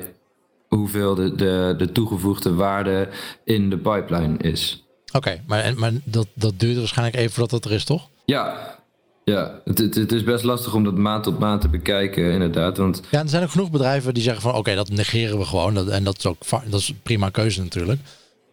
hoeveel 0.67 1.15
de, 1.15 1.35
de, 1.35 1.73
de 1.77 1.91
toegevoegde 1.91 2.53
waarde 2.53 3.07
in 3.43 3.69
de 3.69 3.77
pipeline 3.77 4.37
is. 4.37 4.85
Oké, 5.05 5.17
okay, 5.17 5.41
maar, 5.47 5.73
maar 5.77 5.91
dat, 6.03 6.27
dat 6.33 6.59
duurt 6.59 6.77
waarschijnlijk 6.77 7.17
even 7.17 7.31
voordat 7.31 7.61
dat 7.61 7.71
er 7.71 7.77
is, 7.77 7.83
toch? 7.83 8.09
Ja, 8.25 8.79
ja, 9.23 9.61
het, 9.65 9.77
het, 9.77 9.95
het, 9.95 10.11
is 10.11 10.23
best 10.23 10.43
lastig 10.43 10.73
om 10.73 10.83
dat 10.83 10.97
maand 10.97 11.27
op 11.27 11.39
maand 11.39 11.61
te 11.61 11.69
bekijken, 11.69 12.31
inderdaad. 12.31 12.77
Want... 12.77 13.01
Ja, 13.11 13.19
er 13.19 13.29
zijn 13.29 13.43
ook 13.43 13.49
genoeg 13.49 13.71
bedrijven 13.71 14.13
die 14.13 14.23
zeggen 14.23 14.41
van 14.41 14.55
oké, 14.55 14.75
dat 14.75 14.89
negeren 14.89 15.37
we 15.37 15.45
gewoon. 15.45 15.73
Dat, 15.73 15.87
en 15.87 16.03
dat 16.03 16.17
is 16.17 16.25
ook 16.25 16.37
dat 16.69 16.79
is 16.79 16.93
prima 17.03 17.29
keuze 17.29 17.61
natuurlijk. 17.61 17.99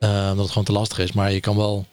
Uh, 0.00 0.28
omdat 0.30 0.44
het 0.44 0.48
gewoon 0.48 0.64
te 0.64 0.72
lastig 0.72 0.98
is. 0.98 1.12
Maar 1.12 1.32
je 1.32 1.40
kan 1.40 1.56
wel. 1.56 1.86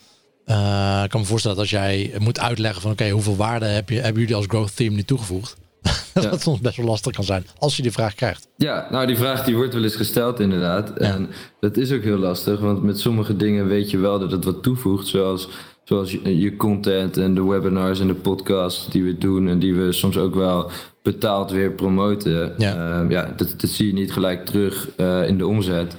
Uh, 0.45 1.01
ik 1.03 1.09
kan 1.09 1.19
me 1.19 1.25
voorstellen 1.25 1.57
dat 1.57 1.65
als 1.65 1.81
jij 1.81 2.13
moet 2.17 2.39
uitleggen 2.39 2.81
van 2.81 2.91
oké, 2.91 3.09
hoeveel 3.09 3.35
waarde 3.35 3.65
heb 3.65 3.89
je, 3.89 3.99
hebben 3.99 4.21
jullie 4.21 4.35
als 4.35 4.45
growth 4.47 4.75
team 4.75 4.93
nu 4.93 5.03
toegevoegd? 5.03 5.55
dat 6.13 6.23
ja. 6.23 6.29
het 6.29 6.41
soms 6.41 6.59
best 6.59 6.77
wel 6.77 6.85
lastig 6.85 7.13
kan 7.13 7.23
zijn 7.23 7.45
als 7.57 7.75
je 7.75 7.81
die 7.81 7.91
vraag 7.91 8.15
krijgt. 8.15 8.47
Ja, 8.57 8.87
nou 8.91 9.07
die 9.07 9.17
vraag 9.17 9.43
die 9.43 9.55
wordt 9.55 9.73
wel 9.73 9.83
eens 9.83 9.95
gesteld 9.95 10.39
inderdaad. 10.39 10.91
Ja. 10.97 11.05
En 11.05 11.29
dat 11.59 11.77
is 11.77 11.91
ook 11.91 12.03
heel 12.03 12.17
lastig, 12.17 12.59
want 12.59 12.83
met 12.83 12.99
sommige 12.99 13.35
dingen 13.35 13.67
weet 13.67 13.91
je 13.91 13.97
wel 13.97 14.19
dat 14.19 14.31
het 14.31 14.45
wat 14.45 14.63
toevoegt. 14.63 15.07
Zoals, 15.07 15.49
zoals 15.83 16.11
je, 16.11 16.39
je 16.39 16.55
content 16.55 17.17
en 17.17 17.35
de 17.35 17.43
webinars 17.43 17.99
en 17.99 18.07
de 18.07 18.13
podcasts 18.13 18.87
die 18.89 19.03
we 19.03 19.17
doen. 19.17 19.47
En 19.47 19.59
die 19.59 19.75
we 19.75 19.91
soms 19.91 20.17
ook 20.17 20.35
wel 20.35 20.71
betaald 21.01 21.51
weer 21.51 21.71
promoten. 21.71 22.53
Ja, 22.57 23.01
uh, 23.03 23.09
ja 23.09 23.33
dat, 23.35 23.53
dat 23.57 23.69
zie 23.69 23.87
je 23.87 23.93
niet 23.93 24.13
gelijk 24.13 24.45
terug 24.45 24.89
uh, 24.97 25.27
in 25.27 25.37
de 25.37 25.47
omzet. 25.47 25.95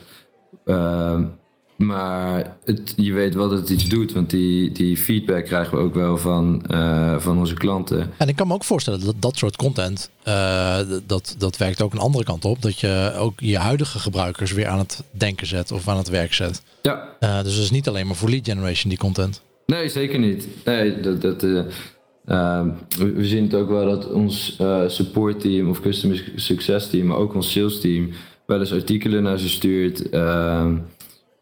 Maar 1.76 2.56
het, 2.64 2.92
je 2.96 3.12
weet 3.12 3.34
wel 3.34 3.48
dat 3.48 3.58
het 3.58 3.70
iets 3.70 3.88
doet, 3.88 4.12
want 4.12 4.30
die, 4.30 4.72
die 4.72 4.96
feedback 4.96 5.44
krijgen 5.44 5.78
we 5.78 5.84
ook 5.84 5.94
wel 5.94 6.18
van, 6.18 6.62
uh, 6.70 7.18
van 7.18 7.38
onze 7.38 7.54
klanten. 7.54 8.10
En 8.16 8.28
ik 8.28 8.36
kan 8.36 8.46
me 8.46 8.54
ook 8.54 8.64
voorstellen 8.64 9.04
dat 9.04 9.14
dat 9.18 9.36
soort 9.36 9.56
content, 9.56 10.10
uh, 10.28 10.78
dat, 11.06 11.34
dat 11.38 11.56
werkt 11.56 11.82
ook 11.82 11.92
een 11.92 11.98
andere 11.98 12.24
kant 12.24 12.44
op. 12.44 12.62
Dat 12.62 12.80
je 12.80 13.12
ook 13.18 13.40
je 13.40 13.58
huidige 13.58 13.98
gebruikers 13.98 14.52
weer 14.52 14.66
aan 14.66 14.78
het 14.78 15.02
denken 15.10 15.46
zet 15.46 15.72
of 15.72 15.88
aan 15.88 15.96
het 15.96 16.08
werk 16.08 16.34
zet. 16.34 16.62
Ja. 16.82 17.08
Uh, 17.20 17.42
dus 17.42 17.54
het 17.54 17.62
is 17.62 17.70
niet 17.70 17.88
alleen 17.88 18.06
maar 18.06 18.16
voor 18.16 18.30
lead 18.30 18.48
generation 18.48 18.88
die 18.88 18.98
content. 18.98 19.42
Nee, 19.66 19.88
zeker 19.88 20.18
niet. 20.18 20.48
Nee, 20.64 21.00
dat, 21.00 21.20
dat, 21.20 21.42
we 21.42 23.26
zien 23.26 23.42
het 23.42 23.54
ook 23.54 23.68
wel 23.68 23.84
dat 23.84 24.10
ons 24.12 24.58
support 24.86 25.40
team 25.40 25.68
of 25.68 25.80
customer 25.80 26.32
success 26.36 26.90
team, 26.90 27.06
maar 27.06 27.16
ook 27.16 27.34
ons 27.34 27.52
sales 27.52 27.80
team, 27.80 28.10
wel 28.46 28.60
eens 28.60 28.72
artikelen 28.72 29.22
naar 29.22 29.38
ze 29.38 29.48
stuurt. 29.48 30.08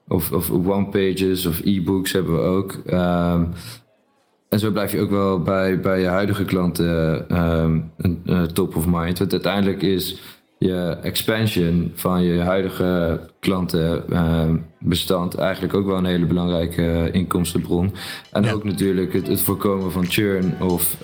Of, 0.08 0.32
of 0.32 0.50
one-pages 0.50 1.46
of 1.46 1.60
e-books 1.64 2.12
hebben 2.12 2.34
we 2.34 2.40
ook. 2.40 2.82
Um, 2.86 3.52
en 4.48 4.58
zo 4.58 4.70
blijf 4.70 4.92
je 4.92 5.00
ook 5.00 5.10
wel 5.10 5.42
bij, 5.42 5.80
bij 5.80 6.00
je 6.00 6.06
huidige 6.06 6.44
klanten 6.44 7.26
um, 7.42 7.90
uh, 8.24 8.42
top 8.42 8.76
of 8.76 8.86
mind. 8.86 9.18
Want 9.18 9.32
uiteindelijk 9.32 9.82
is 9.82 10.20
je 10.58 10.96
expansion 11.02 11.92
van 11.94 12.22
je 12.22 12.40
huidige 12.40 13.20
klantenbestand 13.40 15.34
um, 15.34 15.40
eigenlijk 15.40 15.74
ook 15.74 15.86
wel 15.86 15.96
een 15.96 16.04
hele 16.04 16.26
belangrijke 16.26 17.08
inkomstenbron. 17.12 17.92
En 18.32 18.42
ja. 18.42 18.52
ook 18.52 18.64
natuurlijk 18.64 19.12
het, 19.12 19.28
het, 19.28 19.40
voorkomen 19.40 19.92
van 19.92 20.06
churn 20.06 20.54
of 20.60 20.96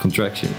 contraction. 0.00 0.50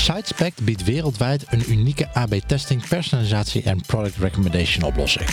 SiteSpect 0.00 0.64
biedt 0.64 0.84
wereldwijd 0.84 1.44
een 1.48 1.70
unieke 1.70 2.08
AB-testing, 2.12 2.88
personalisatie 2.88 3.62
en 3.62 3.80
product 3.86 4.16
recommendation 4.16 4.84
oplossing. 4.84 5.28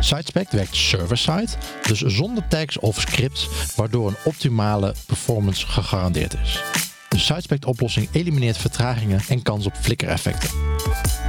SiteSpect 0.00 0.52
werkt 0.52 0.76
server-side, 0.76 1.48
dus 1.86 2.00
zonder 2.00 2.48
tags 2.48 2.78
of 2.78 3.00
scripts, 3.00 3.48
waardoor 3.76 4.08
een 4.08 4.16
optimale 4.24 4.94
performance 5.06 5.66
gegarandeerd 5.66 6.34
is. 6.42 6.62
De 7.08 7.18
SiteSpect 7.18 7.64
oplossing 7.64 8.08
elimineert 8.12 8.56
vertragingen 8.56 9.20
en 9.28 9.42
kans 9.42 9.66
op 9.66 9.74
flikkereffecten. 9.80 10.50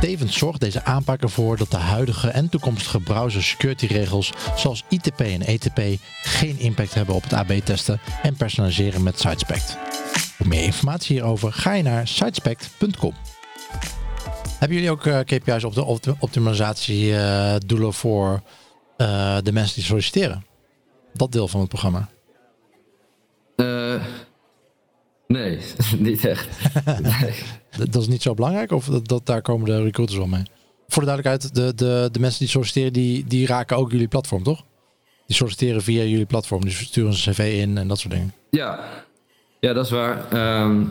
Tevens 0.01 0.37
zorgt 0.37 0.59
deze 0.59 0.83
aanpak 0.83 1.21
ervoor 1.21 1.57
dat 1.57 1.71
de 1.71 1.77
huidige 1.77 2.29
en 2.29 2.49
toekomstige 2.49 2.99
browser 2.99 3.43
security 3.43 3.85
regels 3.85 4.33
zoals 4.55 4.83
ITP 4.89 5.19
en 5.19 5.41
ETP 5.41 5.81
geen 6.23 6.59
impact 6.59 6.93
hebben 6.93 7.15
op 7.15 7.23
het 7.23 7.33
AB-testen 7.33 7.99
en 8.21 8.35
personaliseren 8.35 9.03
met 9.03 9.19
SiteSpect. 9.19 9.77
Voor 10.43 10.51
meer 10.51 10.63
informatie 10.63 11.15
hierover 11.15 11.53
ga 11.53 11.73
je 11.73 11.83
naar 11.83 12.07
sitespect.com. 12.07 13.13
Hebben 14.59 14.77
jullie 14.77 14.91
ook 14.91 15.05
uh, 15.05 15.19
KPI's 15.19 15.63
op 15.63 15.73
de 15.73 15.83
opt 15.83 16.07
optimalisatie 16.19 17.13
doelen 17.65 17.93
voor 17.93 18.41
uh, 18.97 19.37
de 19.43 19.51
mensen 19.51 19.75
die 19.75 19.83
solliciteren? 19.83 20.45
Dat 21.13 21.31
deel 21.31 21.47
van 21.47 21.59
het 21.59 21.69
programma. 21.69 22.09
nee, 25.27 25.59
niet 25.97 26.25
echt. 26.25 26.47
nee. 27.01 27.33
dat 27.91 28.01
is 28.01 28.07
niet 28.07 28.21
zo 28.21 28.33
belangrijk 28.33 28.71
of 28.71 28.85
dat, 28.85 29.07
dat, 29.07 29.25
daar 29.25 29.41
komen 29.41 29.65
de 29.65 29.83
recruiters 29.83 30.19
wel 30.19 30.27
mee? 30.27 30.43
Voor 30.87 31.03
de 31.03 31.07
duidelijkheid, 31.07 31.55
de, 31.55 31.73
de, 31.75 32.09
de 32.11 32.19
mensen 32.19 32.39
die 32.39 32.49
solliciteren, 32.49 32.93
die, 32.93 33.25
die 33.25 33.47
raken 33.47 33.77
ook 33.77 33.91
jullie 33.91 34.07
platform, 34.07 34.43
toch? 34.43 34.63
Die 35.25 35.35
solliciteren 35.35 35.81
via 35.81 36.03
jullie 36.03 36.25
platform, 36.25 36.61
dus 36.61 36.77
sturen 36.77 37.11
een 37.11 37.33
cv 37.33 37.59
in 37.61 37.77
en 37.77 37.87
dat 37.87 37.99
soort 37.99 38.13
dingen. 38.13 38.33
Ja, 38.49 39.03
Ja, 39.63 39.73
dat 39.73 39.85
is 39.85 39.91
waar. 39.91 40.25
Ehm, 40.31 40.83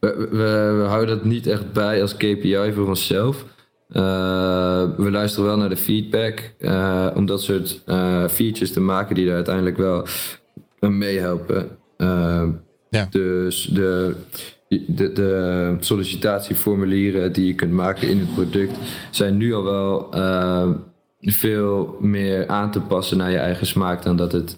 we, 0.00 0.28
we, 0.30 0.74
we, 0.78 0.84
houden 0.86 1.16
dat 1.16 1.24
niet 1.24 1.46
echt 1.46 1.72
bij 1.72 2.02
als 2.02 2.16
KPI 2.16 2.72
voor 2.74 2.88
onszelf. 2.88 3.44
Uh, 3.90 4.02
we 4.96 5.10
luisteren 5.10 5.46
wel 5.46 5.56
naar 5.56 5.68
de 5.68 5.76
feedback 5.76 6.52
uh, 6.58 7.06
om 7.14 7.26
dat 7.26 7.42
soort 7.42 7.82
uh, 7.86 8.28
features 8.28 8.72
te 8.72 8.80
maken 8.80 9.14
die 9.14 9.28
er 9.28 9.34
uiteindelijk 9.34 9.76
wel 9.76 10.06
meehelpen. 10.80 11.68
Ja. 12.88 13.06
Dus 13.10 13.64
de, 13.64 14.14
de, 14.68 15.12
de, 15.12 15.76
sollicitatieformulieren 15.80 17.32
die 17.32 17.46
je 17.46 17.54
kunt 17.54 17.72
maken 17.72 18.08
in 18.08 18.18
het 18.18 18.34
product 18.34 18.78
zijn 19.10 19.36
nu 19.36 19.54
al 19.54 19.64
wel 19.64 20.08
veel 21.20 21.96
meer 22.00 22.48
aan 22.48 22.70
te 22.70 22.80
passen 22.80 23.16
naar 23.16 23.30
je 23.30 23.38
eigen 23.38 23.66
smaak 23.66 24.02
dan 24.02 24.16
dat 24.16 24.32
het 24.32 24.56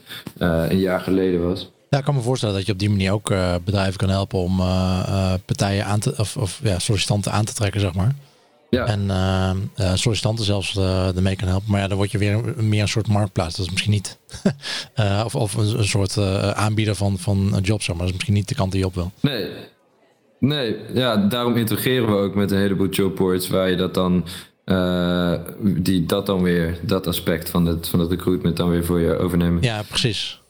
een 0.68 0.78
jaar 0.78 1.00
geleden 1.00 1.42
was. 1.42 1.70
Ja, 1.90 1.98
ik 1.98 2.04
kan 2.04 2.14
me 2.14 2.20
voorstellen 2.20 2.54
dat 2.54 2.66
je 2.66 2.72
op 2.72 2.78
die 2.78 2.90
manier 2.90 3.12
ook 3.12 3.28
bedrijven 3.64 3.96
kan 3.96 4.08
helpen 4.08 4.38
om 4.38 4.56
partijen 5.44 5.84
aan 5.84 6.00
te, 6.00 6.14
of, 6.16 6.36
of 6.36 6.60
ja, 6.62 6.78
sollicitanten 6.78 7.32
aan 7.32 7.44
te 7.44 7.54
trekken, 7.54 7.80
zeg 7.80 7.94
maar. 7.94 8.14
Ja. 8.70 8.86
En 8.86 9.04
uh, 9.78 9.94
sollicitanten 9.94 10.44
zelfs 10.44 10.76
ermee 11.16 11.36
kan 11.36 11.48
helpen. 11.48 11.70
Maar 11.70 11.80
ja, 11.80 11.88
dan 11.88 11.96
word 11.96 12.10
je 12.10 12.18
weer 12.18 12.40
meer 12.56 12.82
een 12.82 12.88
soort 12.88 13.08
marktplaats. 13.08 13.56
Dat 13.56 13.66
is 13.66 13.72
misschien 13.72 13.92
niet. 13.92 14.18
of 15.26 15.34
of 15.34 15.54
een, 15.54 15.78
een 15.78 15.88
soort 15.88 16.18
aanbieder 16.54 16.94
van, 16.94 17.18
van 17.18 17.50
een 17.54 17.62
job, 17.62 17.86
maar 17.86 17.96
dat 17.96 18.06
is 18.06 18.12
misschien 18.12 18.34
niet 18.34 18.48
de 18.48 18.54
kant 18.54 18.72
die 18.72 18.80
je 18.80 18.86
op 18.86 18.94
wil. 18.94 19.12
Nee. 19.20 19.50
Nee, 20.40 20.76
ja, 20.94 21.16
daarom 21.16 21.56
integreren 21.56 22.06
we 22.06 22.16
ook 22.16 22.34
met 22.34 22.50
een 22.50 22.58
heleboel 22.58 22.88
jobboards 22.88 23.48
waar 23.48 23.70
je 23.70 23.76
dat 23.76 23.94
dan, 23.94 24.24
die 25.62 26.06
dat 26.06 26.26
dan 26.26 26.42
weer, 26.42 26.78
dat 26.82 27.06
aspect 27.06 27.50
van 27.50 27.66
het, 27.66 27.88
van 27.88 28.00
het 28.00 28.10
recruitment 28.10 28.56
dan 28.56 28.70
weer 28.70 28.84
voor 28.84 29.00
je 29.00 29.18
overnemen. 29.18 29.62
Ja, 29.62 29.82
precies. 29.88 30.40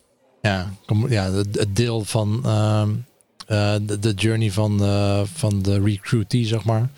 Ja, 0.48 0.72
kom, 0.86 1.08
ja 1.08 1.32
het 1.32 1.76
deel 1.76 2.04
van 2.04 2.40
ehm, 2.44 2.88
de, 3.86 3.98
de 3.98 4.12
journey 4.12 4.50
van, 4.50 4.80
van 5.34 5.62
de 5.62 5.80
recruitee, 5.80 6.44
zeg 6.44 6.64
maar. 6.64 6.90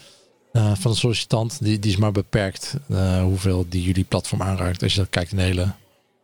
Uh, 0.53 0.75
van 0.75 0.91
de 0.91 0.97
sollicitant, 0.97 1.65
die, 1.65 1.79
die 1.79 1.91
is 1.91 1.97
maar 1.97 2.13
beperkt 2.13 2.77
uh, 2.91 3.23
hoeveel 3.23 3.67
die 3.69 3.83
jullie 3.83 4.05
platform 4.05 4.43
aanraakt. 4.43 4.83
Als 4.83 4.95
je 4.95 5.01
dat 5.01 5.11
kijkt 5.11 5.31
in 5.31 5.37
de 5.37 5.43
hele 5.43 5.73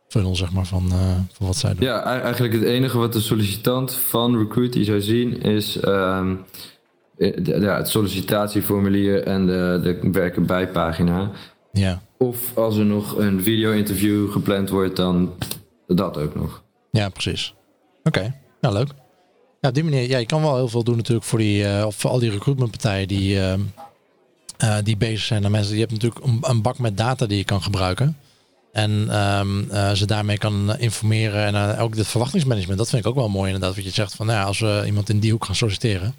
funnel, 0.07 0.35
zeg 0.35 0.51
maar, 0.51 0.65
van, 0.65 0.85
uh, 0.85 1.15
van 1.33 1.47
wat 1.47 1.55
zij 1.55 1.73
doen. 1.73 1.83
Ja, 1.83 2.03
eigenlijk 2.03 2.53
het 2.53 2.63
enige 2.63 2.97
wat 2.97 3.13
de 3.13 3.19
sollicitant 3.19 3.93
van 3.93 4.37
Recruit 4.37 4.77
zou 4.81 5.01
zien 5.01 5.41
is 5.41 5.75
um, 5.85 6.45
de, 7.17 7.57
ja, 7.59 7.77
het 7.77 7.87
sollicitatieformulier 7.87 9.23
en 9.23 9.45
de, 9.45 9.79
de 9.83 10.09
werken 10.11 10.45
bij 10.45 10.67
pagina. 10.67 11.31
Ja. 11.71 12.01
Of 12.17 12.57
als 12.57 12.77
er 12.77 12.85
nog 12.85 13.17
een 13.17 13.43
video-interview 13.43 14.31
gepland 14.31 14.69
wordt, 14.69 14.95
dan 14.95 15.33
dat 15.87 16.17
ook 16.17 16.35
nog. 16.35 16.63
Ja, 16.91 17.09
precies. 17.09 17.53
Oké, 18.03 18.35
nou 18.61 18.73
leuk. 18.73 18.89
Ja, 19.61 19.69
op 19.69 19.75
die 19.75 19.83
manier, 19.83 20.09
ja, 20.09 20.17
je 20.17 20.25
kan 20.25 20.41
wel 20.41 20.55
heel 20.55 20.67
veel 20.67 20.83
doen 20.83 20.95
natuurlijk 20.95 21.25
voor, 21.25 21.39
die, 21.39 21.85
of 21.85 21.95
voor 21.95 22.09
al 22.09 22.19
die 22.19 22.31
recruitmentpartijen 22.31 23.07
die 23.07 23.41
ehm, 23.41 23.61
uh, 24.63 24.77
die 24.83 24.97
bezig 24.97 25.25
zijn. 25.25 25.41
Dan 25.41 25.51
mensen, 25.51 25.73
je 25.73 25.79
hebt 25.79 25.91
natuurlijk 25.91 26.25
een, 26.25 26.37
een, 26.41 26.61
bak 26.61 26.79
met 26.79 26.97
data 26.97 27.25
die 27.25 27.37
je 27.37 27.43
kan 27.43 27.61
gebruiken. 27.61 28.17
En 28.71 28.91
um, 29.21 29.67
uh, 29.71 29.91
ze 29.91 30.05
daarmee 30.05 30.37
kan 30.37 30.77
informeren. 30.77 31.45
En 31.45 31.53
uh, 31.53 31.81
ook 31.81 31.95
het 31.95 32.07
verwachtingsmanagement, 32.07 32.77
dat 32.77 32.89
vind 32.89 33.01
ik 33.01 33.09
ook 33.09 33.15
wel 33.15 33.29
mooi 33.29 33.45
inderdaad. 33.45 33.75
Wat 33.75 33.85
je 33.85 33.91
zegt 33.91 34.15
van, 34.15 34.25
nou 34.25 34.45
als 34.45 34.59
we 34.59 34.83
iemand 34.85 35.09
in 35.09 35.19
die 35.19 35.31
hoek 35.31 35.45
gaan 35.45 35.55
solliciteren. 35.55 36.15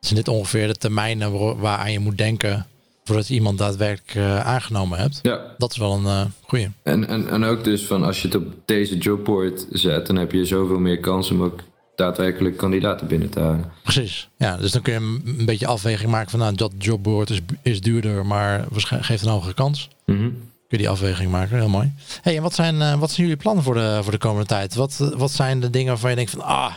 Zijn 0.00 0.14
dit 0.14 0.28
ongeveer 0.28 0.66
de 0.66 0.74
termijnen 0.74 1.58
waaraan 1.58 1.92
je 1.92 1.98
moet 1.98 2.18
denken 2.18 2.66
voordat 3.04 3.28
je 3.28 3.34
iemand 3.34 3.58
daadwerkelijk 3.58 4.44
aangenomen 4.44 4.98
hebt. 4.98 5.18
Ja. 5.22 5.54
Dat 5.58 5.70
is 5.70 5.76
wel 5.76 5.92
een 5.92 6.04
uh, 6.04 6.24
goeie. 6.42 6.68
En, 6.82 7.08
en, 7.08 7.28
en 7.28 7.44
ook 7.44 7.64
dus 7.64 7.86
van 7.86 8.04
als 8.04 8.22
je 8.22 8.28
het 8.28 8.36
op 8.36 8.44
deze 8.64 8.98
jobboard 8.98 9.66
zet, 9.70 10.06
dan 10.06 10.16
heb 10.16 10.32
je 10.32 10.44
zoveel 10.44 10.78
meer 10.78 11.00
kans 11.00 11.30
om 11.30 11.42
ook 11.42 11.60
daadwerkelijk 11.94 12.56
kandidaten 12.56 13.06
binnen 13.06 13.30
te 13.30 13.40
halen. 13.40 13.72
Precies. 13.82 14.28
Ja, 14.36 14.56
dus 14.56 14.70
dan 14.70 14.82
kun 14.82 14.92
je 14.92 14.98
een 14.98 15.46
beetje 15.46 15.66
afweging 15.66 16.10
maken 16.10 16.30
van 16.30 16.38
nou, 16.38 16.54
dat 16.54 16.72
jobboard 16.78 17.30
is, 17.30 17.40
is 17.62 17.80
duurder, 17.80 18.26
maar 18.26 18.66
geeft 18.74 19.22
een 19.24 19.30
hogere 19.30 19.54
kans. 19.54 19.88
Mm 20.06 20.16
-hmm. 20.16 20.30
Kun 20.68 20.80
je 20.80 20.86
die 20.86 20.88
afweging 20.88 21.30
maken, 21.30 21.56
heel 21.56 21.68
mooi. 21.68 21.92
Hey, 22.22 22.36
en 22.36 22.42
wat 22.42 22.54
zijn, 22.54 22.74
uh, 22.74 22.94
wat 22.98 23.10
zijn 23.10 23.26
jullie 23.26 23.42
plannen 23.42 23.64
voor 23.64 23.74
de, 23.74 23.98
voor 24.02 24.12
de 24.12 24.18
komende 24.18 24.46
tijd? 24.46 24.74
Wat, 24.74 25.12
wat 25.16 25.30
zijn 25.30 25.60
de 25.60 25.70
dingen 25.70 25.88
waarvan 25.88 26.10
je 26.10 26.16
denkt 26.16 26.30
van 26.30 26.40
ah, 26.40 26.74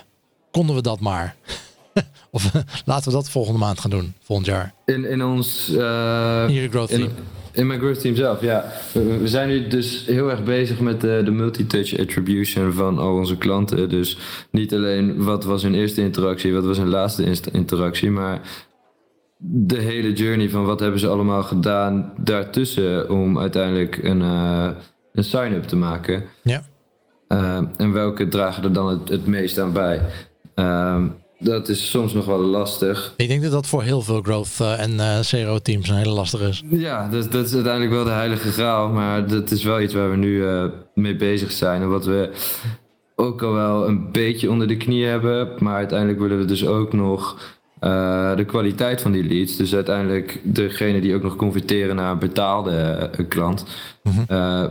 konden 0.52 0.76
we 0.76 0.82
dat 0.82 1.00
maar? 1.00 1.36
of 2.32 2.52
laten 2.86 3.12
we 3.12 3.18
dat 3.18 3.30
volgende 3.30 3.60
maand 3.60 3.80
gaan 3.80 3.90
doen, 3.90 4.14
volgend 4.22 4.48
jaar? 4.48 4.74
In, 4.86 5.06
in 5.06 5.24
ons... 5.24 5.70
Uh, 5.74 6.46
Hier 6.46 6.70
growth 6.70 6.90
team. 6.90 7.10
In 7.52 7.68
mijn 7.68 7.80
growth 7.80 8.00
team 8.00 8.16
zelf, 8.16 8.42
ja. 8.42 8.66
We, 8.94 9.22
zijn 9.24 9.48
nu 9.48 9.68
dus 9.68 10.06
heel 10.06 10.30
erg 10.30 10.44
bezig 10.44 10.80
met 10.80 11.02
de, 11.02 11.22
de 11.26 11.32
multi-touch 11.32 12.00
attribution 12.00 12.74
van 12.74 13.00
al 13.00 13.16
onze 13.16 13.38
klanten. 13.38 13.90
Dus 13.90 14.18
niet 14.52 14.74
alleen 14.74 15.24
wat 15.24 15.44
was 15.44 15.64
hun 15.64 15.76
eerste 15.76 16.02
interactie, 16.02 16.54
wat 16.54 16.66
was 16.66 16.78
hun 16.78 16.90
laatste 16.90 17.52
interactie, 17.52 18.10
maar 18.10 18.42
de 19.38 19.78
hele 19.78 20.14
journey 20.14 20.50
van 20.50 20.66
wat 20.66 20.80
hebben 20.80 21.00
ze 21.00 21.08
allemaal 21.08 21.44
gedaan 21.44 22.14
daartussen 22.18 23.10
om 23.10 23.40
uiteindelijk 23.40 24.04
een, 24.04 24.22
uh, 24.22 24.70
een 25.14 25.24
sign-up 25.24 25.64
te 25.64 25.76
maken. 25.76 26.24
Ja. 26.44 26.62
Uh, 27.28 27.62
en 27.78 27.92
welke 27.92 28.28
dragen 28.28 28.64
er 28.64 28.74
dan 28.74 28.88
het, 28.88 29.10
het 29.10 29.28
meest 29.28 29.60
aan 29.60 29.74
bij? 29.74 30.02
Uh, 30.56 31.04
dat 31.40 31.70
is 31.70 31.90
soms 31.90 32.14
nog 32.14 32.26
wel 32.26 32.40
lastig. 32.40 33.14
Ik 33.18 33.28
denk 33.28 33.42
dat 33.42 33.52
dat 33.52 33.68
voor 33.68 33.84
heel 33.84 34.02
veel 34.02 34.22
growth 34.22 34.58
uh, 34.62 34.80
en 34.80 34.92
uh, 34.94 35.20
CRO 35.20 35.60
teams 35.60 35.90
een 35.90 35.96
hele 35.96 36.14
lastig 36.14 36.42
is. 36.42 36.64
Ja, 36.70 37.10
dat, 37.10 37.32
dat, 37.32 37.46
is 37.46 37.54
uiteindelijk 37.54 37.94
wel 37.94 38.04
de 38.04 38.10
heilige 38.10 38.52
graal. 38.52 38.90
Maar 38.90 39.28
dat 39.28 39.52
is 39.52 39.64
wel 39.64 39.82
iets 39.82 39.94
waar 39.94 40.10
we 40.10 40.18
nu 40.18 40.36
uh, 40.36 40.66
mee 40.94 41.16
bezig 41.16 41.52
zijn. 41.52 41.82
En 41.82 41.90
wat 41.90 42.06
we 42.06 42.30
ook 43.16 43.42
al 43.42 43.54
wel 43.54 43.88
een 43.88 44.12
beetje 44.12 44.50
onder 44.50 44.68
de 44.68 44.78
knie 44.78 45.06
hebben. 45.06 45.50
Maar 45.60 45.76
uiteindelijk 45.76 46.20
willen 46.20 46.38
we 46.38 46.46
dus 46.46 46.66
ook 46.66 46.94
nog 46.94 47.54
de 48.36 48.44
kwaliteit 48.48 49.02
van 49.02 49.12
die 49.12 49.24
leads. 49.24 49.56
Dus 49.56 49.76
uiteindelijk 49.76 50.40
degene 50.44 51.02
die 51.02 51.16
ook 51.16 51.24
nog 51.24 51.36
converteren 51.36 51.96
naar 51.96 52.12
een 52.12 52.20
betaalde 52.20 53.10
klant. 53.28 53.66
Mhm. 54.04 54.68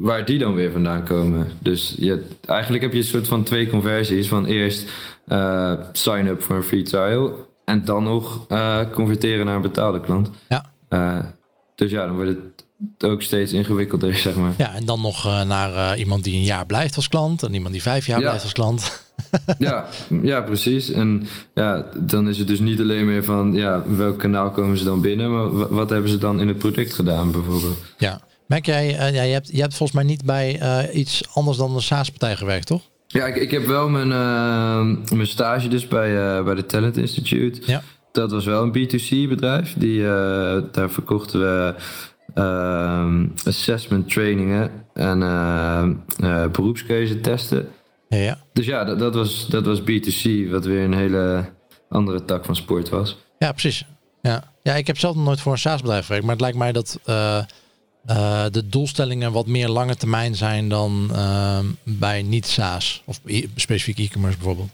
waar 0.00 0.24
die 0.24 0.38
dan 0.38 0.54
weer 0.54 0.72
vandaan 0.72 1.04
komen. 1.04 1.48
Dus 1.58 1.94
je, 1.98 2.24
eigenlijk 2.46 2.82
heb 2.82 2.92
je 2.92 2.98
een 2.98 3.04
soort 3.04 3.28
van 3.28 3.42
twee 3.42 3.70
conversies. 3.70 4.28
Van 4.28 4.46
eerst 4.46 4.90
uh, 5.28 5.72
sign-up 5.92 6.42
voor 6.42 6.56
een 6.56 6.62
free 6.62 6.82
trial. 6.82 7.32
En 7.64 7.84
dan 7.84 8.02
nog 8.02 8.46
converteren 8.92 9.46
naar 9.46 9.56
een 9.56 9.62
betaalde 9.62 10.00
klant. 10.00 10.30
Ja. 10.48 11.34
Dus 11.74 11.90
ja, 11.90 12.06
dan 12.06 12.14
wordt 12.14 12.30
het 12.30 13.10
ook 13.10 13.22
steeds 13.22 13.52
ingewikkelder, 13.52 14.14
zeg 14.26 14.34
maar. 14.34 14.52
Ja, 14.56 14.74
en 14.74 14.84
dan 14.84 15.00
nog 15.00 15.24
naar 15.24 15.96
iemand 15.98 16.24
die 16.24 16.34
een 16.34 16.44
jaar 16.44 16.66
blijft 16.66 16.96
als 16.96 17.08
klant. 17.08 17.42
En 17.42 17.54
iemand 17.54 17.72
die 17.72 17.82
vijf 17.82 18.06
jaar 18.06 18.20
blijft 18.20 18.42
als 18.42 18.52
klant. 18.52 19.04
ja, 19.58 19.86
ja, 20.22 20.40
precies. 20.40 20.90
En 20.90 21.26
ja, 21.54 21.86
dan 21.96 22.28
is 22.28 22.38
het 22.38 22.48
dus 22.48 22.60
niet 22.60 22.80
alleen 22.80 23.06
meer 23.06 23.24
van 23.24 23.52
ja, 23.52 23.82
welk 23.86 24.18
kanaal 24.18 24.50
komen 24.50 24.76
ze 24.76 24.84
dan 24.84 25.00
binnen, 25.00 25.32
maar 25.32 25.68
wat 25.68 25.90
hebben 25.90 26.10
ze 26.10 26.18
dan 26.18 26.40
in 26.40 26.48
het 26.48 26.58
product 26.58 26.94
gedaan 26.94 27.30
bijvoorbeeld. 27.30 27.78
Ja, 27.98 28.20
merk 28.46 28.66
jij, 28.66 29.12
ja, 29.12 29.22
je, 29.22 29.32
hebt, 29.32 29.48
je 29.52 29.60
hebt 29.60 29.74
volgens 29.74 29.98
mij 29.98 30.06
niet 30.06 30.24
bij 30.24 30.90
iets 30.92 31.34
anders 31.34 31.56
dan 31.56 31.74
een 31.74 31.82
SaaS-partij 31.82 32.36
gewerkt, 32.36 32.66
toch? 32.66 32.82
Ja, 33.06 33.26
ik, 33.26 33.36
ik 33.36 33.50
heb 33.50 33.66
wel 33.66 33.88
mijn, 33.88 34.08
uh, 34.08 35.10
mijn 35.14 35.26
stage 35.26 35.68
dus 35.68 35.88
bij, 35.88 36.42
bij 36.42 36.54
de 36.54 36.66
Talent 36.66 36.96
Institute. 36.96 37.60
Ja. 37.64 37.82
Dat 38.12 38.30
was 38.30 38.44
wel 38.44 38.62
een 38.62 38.78
B2C 38.78 39.28
bedrijf. 39.28 39.74
Die, 39.76 40.02
daar 40.72 40.90
verkochten 40.90 41.40
we 41.40 41.74
assessment 43.44 44.10
trainingen 44.10 44.70
en 44.94 45.18
beroepskeuze 46.52 47.20
testen. 47.20 47.68
Ja. 48.08 48.38
Dus 48.52 48.66
ja, 48.66 48.84
dat, 48.84 48.98
dat, 48.98 49.14
was, 49.14 49.46
dat 49.48 49.64
was 49.66 49.80
B2C, 49.80 50.50
wat 50.50 50.64
weer 50.64 50.84
een 50.84 50.94
hele 50.94 51.44
andere 51.88 52.24
tak 52.24 52.44
van 52.44 52.56
sport 52.56 52.88
was. 52.88 53.16
Ja, 53.38 53.52
precies. 53.52 53.84
Ja, 54.22 54.52
ja 54.62 54.74
ik 54.74 54.86
heb 54.86 54.98
zelf 54.98 55.14
nog 55.14 55.24
nooit 55.24 55.40
voor 55.40 55.52
een 55.52 55.58
SaaS-bedrijf 55.58 56.04
gewerkt, 56.04 56.24
maar 56.24 56.34
het 56.34 56.42
lijkt 56.42 56.58
mij 56.58 56.72
dat 56.72 57.00
uh, 57.06 57.42
de 58.50 58.68
doelstellingen 58.68 59.32
wat 59.32 59.46
meer 59.46 59.68
lange 59.68 59.96
termijn 59.96 60.34
zijn 60.34 60.68
dan 60.68 61.08
uh, 61.12 61.58
bij 61.82 62.22
niet-SaaS 62.22 63.02
of 63.04 63.20
specifiek 63.54 63.98
e-commerce 63.98 64.36
bijvoorbeeld. 64.36 64.70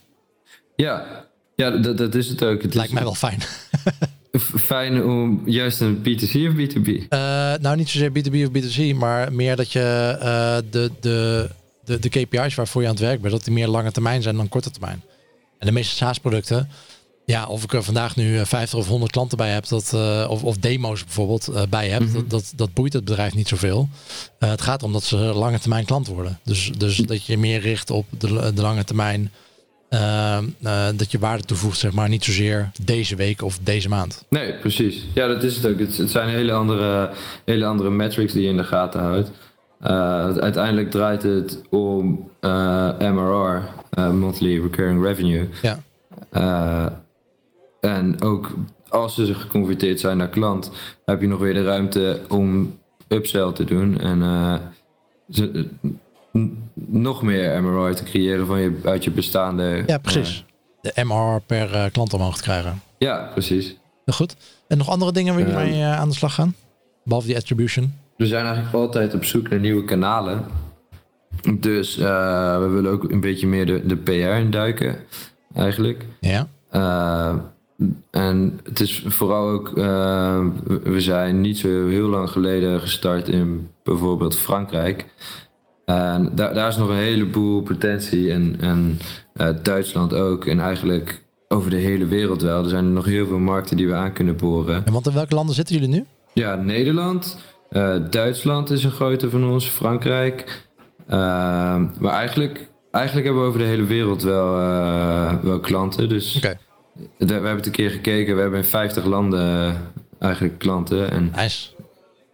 Ja, 0.77 1.27
ja 1.57 1.71
dat, 1.71 1.99
dat 1.99 2.15
is 2.15 2.29
het 2.29 2.45
ook. 2.45 2.63
Het 2.63 2.75
lijkt 2.75 2.93
mij 2.93 3.03
wel 3.03 3.15
fijn. 3.15 3.39
fijn 4.73 5.05
om 5.05 5.43
juist 5.45 5.81
een 5.81 5.99
B2C 5.99 6.35
of 6.49 6.55
B2B? 6.55 6.89
Uh, 6.89 7.09
nou, 7.61 7.77
niet 7.77 7.89
zozeer 7.89 8.11
B2B 8.11 8.35
of 8.35 8.49
B2C, 8.49 8.97
maar 8.97 9.33
meer 9.33 9.57
dat 9.57 9.73
je 9.73 10.17
de, 10.71 10.91
de, 11.01 11.51
de, 12.01 12.09
de 12.09 12.09
KPI's 12.09 12.55
waarvoor 12.55 12.83
je 12.83 12.89
aan 12.89 12.95
het 12.95 13.03
werk 13.03 13.21
bent, 13.21 13.33
dat 13.33 13.45
die 13.45 13.53
meer 13.53 13.69
lange 13.69 13.93
termijn 13.93 14.23
zijn 14.23 14.37
dan 14.37 14.49
korte 14.49 14.71
termijn. 14.71 15.03
En 15.59 15.67
de 15.67 15.73
meeste 15.73 15.97
SaaS-producten 15.97 16.69
ja, 17.25 17.47
of 17.47 17.63
ik 17.63 17.73
er 17.73 17.83
vandaag 17.83 18.17
nu 18.17 18.47
50 18.47 18.73
eh, 18.73 18.79
of 18.79 18.89
100 18.89 19.13
klanten 19.13 19.39
bij 19.39 19.51
heb, 19.51 19.69
dat, 19.69 19.93
uh, 19.95 20.27
of, 20.29 20.45
of 20.45 20.57
demo's 20.57 21.05
bijvoorbeeld 21.05 21.49
uh, 21.51 21.63
bij 21.69 21.89
heb, 21.89 22.01
mm 22.01 22.07
-hmm. 22.07 22.15
dat, 22.15 22.31
dat, 22.31 22.53
dat, 22.57 22.75
boeit 22.75 22.93
het 22.93 23.05
bedrijf 23.05 23.35
niet 23.35 23.49
zoveel. 23.49 23.89
Uh, 24.39 24.51
het 24.51 24.61
gaat 24.61 24.83
om 24.83 24.93
dat 24.93 25.03
ze 25.03 25.17
lange 25.17 25.59
termijn 25.59 25.85
klant 25.85 26.07
worden. 26.07 26.39
Dus, 26.45 26.71
dus 26.79 26.97
dat 26.97 27.27
je 27.27 27.39
meer 27.39 27.61
richt 27.61 27.91
op 27.91 28.07
de, 28.19 28.53
de 28.55 28.63
lange 28.63 28.85
termijn. 28.85 29.33
dat 30.95 31.11
je 31.11 31.19
waarde 31.19 31.43
toevoegt, 31.45 31.79
zeg 31.79 31.93
maar, 31.93 32.09
niet 32.09 32.25
zozeer 32.25 32.71
deze 32.85 33.17
week 33.17 33.43
of 33.43 33.59
deze 33.63 33.89
maand. 33.89 34.25
Nee, 34.29 34.55
precies. 34.55 35.07
Ja, 35.15 35.27
dat 35.27 35.43
is 35.43 35.57
het 35.57 35.67
ook. 35.67 35.79
Het, 35.79 35.97
het 35.97 36.11
zijn 36.11 36.29
hele 36.29 36.53
andere, 36.53 37.11
hele 37.45 37.65
andere 37.65 37.91
metrics 37.91 38.33
die 38.33 38.43
je 38.43 38.49
in 38.49 38.57
de 38.57 38.65
gaten 38.65 39.01
houdt. 39.01 39.31
Uiteindelijk 39.83 40.91
draait 40.91 41.23
het 41.23 41.63
om 41.71 42.31
MRR, 42.99 43.63
Monthly 44.13 44.61
Recurring 44.61 45.03
Revenue. 45.05 45.49
Ja. 45.63 45.79
en 47.81 48.23
ook 48.23 48.51
als 48.89 49.15
ze 49.15 49.35
geconverteerd 49.35 50.01
zijn 50.01 50.17
naar 50.17 50.29
klant, 50.29 50.71
heb 51.05 51.21
je 51.21 51.27
nog 51.27 51.39
weer 51.39 51.55
de 51.55 51.65
ruimte 51.65 52.21
om 52.29 52.79
upsell 53.09 53.53
te 53.53 53.65
doen. 53.65 54.01
En 54.01 54.23
ze, 55.31 55.69
nog 56.75 57.23
meer 57.23 57.63
MRR 57.63 57.95
te 57.95 58.03
creëren 58.03 58.47
van 58.47 58.61
je, 58.61 58.81
uit 58.85 59.05
je 59.05 59.11
bestaande... 59.11 59.83
Ja, 59.87 59.99
precies. 59.99 60.45
de 60.81 61.05
MR 61.05 61.41
per 61.47 61.91
klant 61.91 62.15
omhoog 62.15 62.37
te 62.37 62.43
krijgen. 62.43 62.83
Ja, 62.99 63.31
precies. 63.33 63.77
goed. 64.07 64.37
En 64.69 64.79
nog 64.79 64.89
andere 64.89 65.13
dingen 65.13 65.35
waar 65.35 65.67
je 65.67 65.73
mee 65.73 65.85
aan 65.85 66.09
de 66.09 66.15
slag 66.15 66.35
gaan? 66.35 66.55
Behalve 67.05 67.27
die 67.27 67.37
attribution? 67.37 67.95
We 68.17 68.27
zijn 68.27 68.45
eigenlijk 68.45 68.75
altijd 68.75 69.15
op 69.15 69.25
zoek 69.25 69.49
naar 69.49 69.61
nieuwe 69.61 69.85
kanalen. 69.85 70.45
Dus 71.59 71.99
uh, 71.99 72.59
we 72.59 72.67
willen 72.67 72.93
ook 72.93 73.11
een 73.11 73.21
beetje 73.21 73.47
meer 73.47 73.67
de, 73.67 73.87
de 73.87 73.97
PR 73.97 74.13
induiken, 74.13 74.97
eigenlijk. 75.55 76.05
Ja. 76.21 76.49
en 78.11 78.61
het 78.65 78.81
is 78.81 79.05
vooral 79.07 79.49
ook, 79.49 79.71
we 80.85 81.01
zijn 81.01 81.41
niet 81.41 81.59
zo 81.59 81.87
heel 81.89 82.09
lang 82.09 82.31
geleden 82.31 82.81
gestart 82.81 83.29
in 83.29 83.69
bijvoorbeeld 83.83 84.37
Frankrijk. 84.37 85.07
En 85.85 86.31
daar, 86.35 86.55
daar 86.55 86.69
is 86.69 86.77
nog 86.77 86.89
een 86.89 86.95
heleboel 86.95 87.63
potentie. 87.63 88.33
En, 88.33 88.57
en 88.61 88.99
Duitsland 89.63 90.15
ook. 90.15 90.47
En 90.47 90.61
eigenlijk 90.61 91.23
over 91.49 91.71
de 91.71 91.77
hele 91.77 92.07
wereld 92.07 92.43
wel. 92.43 92.63
Er 92.63 92.69
zijn 92.69 92.93
nog 92.93 93.05
heel 93.05 93.27
veel 93.27 93.39
markten 93.39 93.77
die 93.77 93.87
we 93.87 93.95
aan 93.95 94.13
kunnen 94.13 94.37
boren. 94.37 94.87
En 94.87 94.93
want 94.93 95.07
in 95.07 95.13
welke 95.13 95.35
landen 95.35 95.55
zitten 95.55 95.75
jullie 95.75 95.91
nu? 95.91 96.05
Ja, 96.33 96.55
Nederland. 96.55 97.39
Uh, 97.73 97.97
Duitsland 98.11 98.71
is 98.71 98.85
een 98.85 98.91
grote 98.91 99.31
van 99.31 99.45
ons. 99.45 99.67
Frankrijk. 99.67 100.67
Uh, 101.07 101.15
maar 101.99 102.13
eigenlijk, 102.13 102.69
eigenlijk 102.91 103.27
hebben 103.27 103.43
we 103.43 103.49
over 103.49 103.61
de 103.61 103.67
hele 103.67 103.85
wereld 103.85 104.23
wel, 104.23 104.55
wel 105.43 105.61
klanten. 105.61 106.09
Dus 106.09 106.37
okay. 106.37 106.59
we 107.19 107.33
hebben 107.33 107.57
het 107.57 107.67
een 107.67 107.73
keer 107.73 107.91
gekeken. 107.91 108.35
We 108.35 108.41
hebben 108.41 108.59
in 108.59 108.65
50 108.65 109.05
landen 109.05 109.77
eigenlijk 110.19 110.59
klanten. 110.59 111.11
En, 111.11 111.33
nice. 111.37 111.69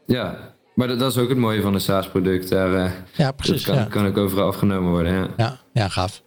Ja, 0.06 0.38
maar 0.74 0.88
dat, 0.88 0.98
dat, 0.98 1.12
is 1.12 1.18
ook 1.18 1.28
het 1.28 1.38
mooie 1.38 1.62
van 1.62 1.74
een 1.74 1.80
SaaS-product. 1.80 2.48
Daar 2.48 2.94
ja, 3.16 3.32
precies, 3.32 3.64
kan, 3.64 3.74
ja. 3.74 3.84
kan 3.84 4.06
ook 4.06 4.16
overal 4.16 4.46
afgenomen 4.46 4.90
worden. 4.90 5.12
Ja, 5.12 5.28
ja, 5.36 5.58
ja 5.72 5.88
gaaf. 5.88 6.22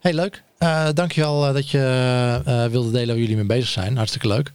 Hey, 0.00 0.14
leuk. 0.14 0.42
Dankjewel 0.94 1.52
dat 1.52 1.70
je 1.70 2.68
wilde 2.70 2.90
delen 2.90 3.08
waar 3.08 3.18
jullie 3.18 3.36
mee 3.36 3.44
bezig 3.44 3.68
zijn. 3.68 3.96
Hartstikke 3.96 4.28
leuk. 4.28 4.52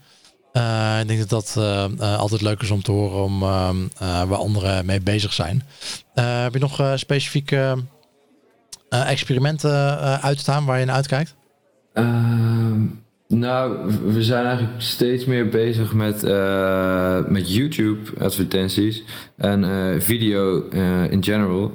Ik 1.01 1.07
denk 1.07 1.29
dat 1.29 1.29
dat 1.29 1.57
altijd 2.01 2.41
leuk 2.41 2.61
is 2.61 2.71
om 2.71 2.81
te 2.81 2.91
horen 2.91 3.23
om, 3.23 3.39
waar 3.99 4.35
anderen 4.35 4.85
mee 4.85 5.01
bezig 5.01 5.33
zijn. 5.33 5.63
heb 6.13 6.53
je 6.53 6.59
nog 6.59 6.93
specifieke 6.95 7.77
experimenten 8.89 9.97
uitstaan 10.21 10.65
waar 10.65 10.79
je 10.79 10.85
naar 10.85 10.95
uitkijkt? 10.95 11.35
Ehm, 11.93 12.81
nou, 13.27 13.91
we 14.05 14.23
zijn 14.23 14.45
eigenlijk 14.45 14.81
steeds 14.81 15.25
meer 15.25 15.49
bezig 15.49 15.93
met, 15.93 16.21
met 17.29 17.53
YouTube 17.53 18.11
advertenties 18.19 19.03
en 19.37 20.01
video 20.01 20.61
in 21.09 21.23
general. 21.23 21.71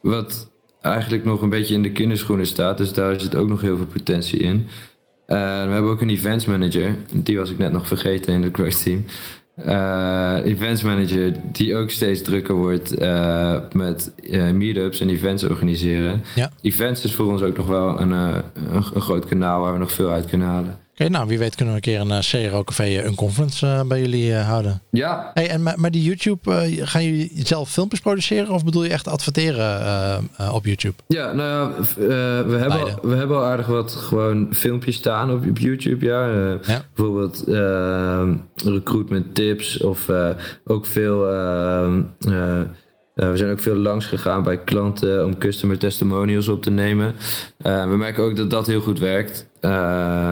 wat 0.00 0.50
eigenlijk 0.80 1.24
nog 1.24 1.42
een 1.42 1.48
beetje 1.48 1.74
in 1.74 1.82
de 1.82 1.92
kinderschoenen 1.92 2.46
staat, 2.46 2.78
dus 2.78 2.92
daar 2.92 3.20
zit 3.20 3.34
ook 3.34 3.48
nog 3.48 3.60
heel 3.60 3.76
veel 3.76 3.86
potentie 3.86 4.38
in. 4.38 4.68
We 5.34 5.72
hebben 5.72 5.90
ook 5.90 6.00
een 6.00 6.10
events 6.10 6.44
manager, 6.44 6.94
die 7.12 7.38
was 7.38 7.50
ik 7.50 7.58
net 7.58 7.72
nog 7.72 7.86
vergeten 7.86 8.32
in 8.32 8.42
het 8.42 8.54
growth 8.54 8.82
team 8.82 9.04
uh, 9.66 10.36
events 10.44 10.82
manager 10.82 11.32
die 11.52 11.76
ook 11.76 11.90
steeds 11.90 12.22
drukker 12.22 12.54
wordt 12.54 13.00
uh, 13.00 13.56
met 13.72 14.12
meetups 14.52 15.00
en 15.00 15.08
events 15.08 15.42
organiseren. 15.42 16.22
Ja. 16.34 16.50
Events 16.62 17.04
is 17.04 17.14
voor 17.14 17.26
ons 17.26 17.42
ook 17.42 17.56
nog 17.56 17.66
wel 17.66 18.00
een, 18.00 18.10
een, 18.10 18.42
een, 18.72 19.00
groot 19.00 19.26
kanaal 19.26 19.60
waar 19.60 19.72
we 19.72 19.78
nog 19.78 19.92
veel 19.92 20.10
uit 20.10 20.26
kunnen 20.26 20.48
halen. 20.48 20.78
Oké, 21.00 21.08
nou 21.08 21.28
wie 21.28 21.38
weet 21.38 21.54
kunnen 21.54 21.74
we 21.74 21.80
een 21.88 22.06
keer 22.06 22.16
een 22.16 22.50
CRO 22.50 22.64
Café 22.64 23.04
een 23.04 23.14
conference 23.14 23.84
bij 23.86 24.00
jullie 24.00 24.34
houden. 24.34 24.82
Ja. 24.90 25.30
Hey, 25.34 25.48
en 25.48 25.62
maar, 25.62 25.80
maar 25.80 25.90
die 25.90 26.02
YouTube, 26.02 26.70
gaan 26.80 27.04
jullie 27.04 27.30
zelf 27.34 27.70
filmpjes 27.70 28.00
produceren 28.00 28.48
of 28.48 28.64
bedoel 28.64 28.84
je 28.84 28.90
echt 28.90 29.08
adverteren 29.08 30.30
op 30.52 30.64
YouTube? 30.64 30.94
Ja, 31.06 31.32
nou 31.32 31.48
ja, 31.48 31.82
we, 32.46 32.56
hebben 32.56 32.80
al, 32.80 32.98
we 33.02 33.14
hebben 33.14 33.36
al 33.36 33.44
aardig 33.44 33.66
wat 33.66 33.92
gewoon 33.92 34.48
filmpjes 34.50 34.96
staan 34.96 35.32
op, 35.32 35.46
op 35.48 35.58
YouTube. 35.58 36.04
Ja. 36.04 36.28
ja. 36.66 36.84
Bijvoorbeeld 36.94 37.44
recruitment 38.64 39.34
tips 39.34 39.80
of 39.80 40.10
ook 40.64 40.86
veel... 40.86 41.32
Uh, 43.18 43.30
we 43.30 43.36
zijn 43.36 43.50
ook 43.50 43.60
veel 43.60 43.74
langs 43.74 44.06
gegaan 44.06 44.42
bij 44.42 44.58
klanten 44.58 45.24
om 45.24 45.38
customer 45.38 45.78
testimonials 45.78 46.48
op 46.48 46.62
te 46.62 46.70
nemen. 46.70 47.14
Uh, 47.66 47.88
we 47.88 47.96
merken 47.96 48.22
ook 48.22 48.36
dat 48.36 48.50
dat 48.50 48.66
heel 48.66 48.80
goed 48.80 48.98
werkt. 48.98 49.48
Uh, 49.60 50.30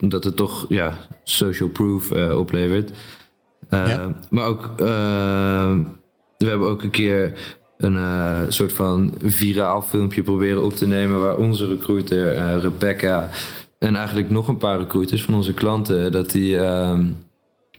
omdat 0.00 0.24
het 0.24 0.36
toch 0.36 0.66
ja, 0.68 0.98
social 1.24 1.68
proof 1.68 2.12
oplevert. 2.32 2.90
Ja. 3.70 4.14
Maar 4.30 4.46
ook, 4.46 4.70
we 6.38 6.46
hebben 6.46 6.68
ook 6.68 6.82
een 6.82 6.90
keer 6.90 7.32
een 7.76 8.52
soort 8.52 8.72
van 8.72 9.14
viraal 9.22 9.82
filmpje 9.82 10.22
proberen 10.22 10.64
op 10.64 10.74
te 10.74 10.86
nemen 10.86 11.20
waar 11.20 11.36
onze 11.36 11.66
recruiter 11.66 12.58
Rebecca 12.58 13.30
en 13.78 13.96
eigenlijk 13.96 14.30
nog 14.30 14.48
een 14.48 14.56
paar 14.56 14.78
recruiters 14.78 15.22
van 15.22 15.34
onze 15.34 15.54
klanten, 15.54 16.12
dat 16.12 16.30
die 16.30 16.58
ehm, 16.58 17.06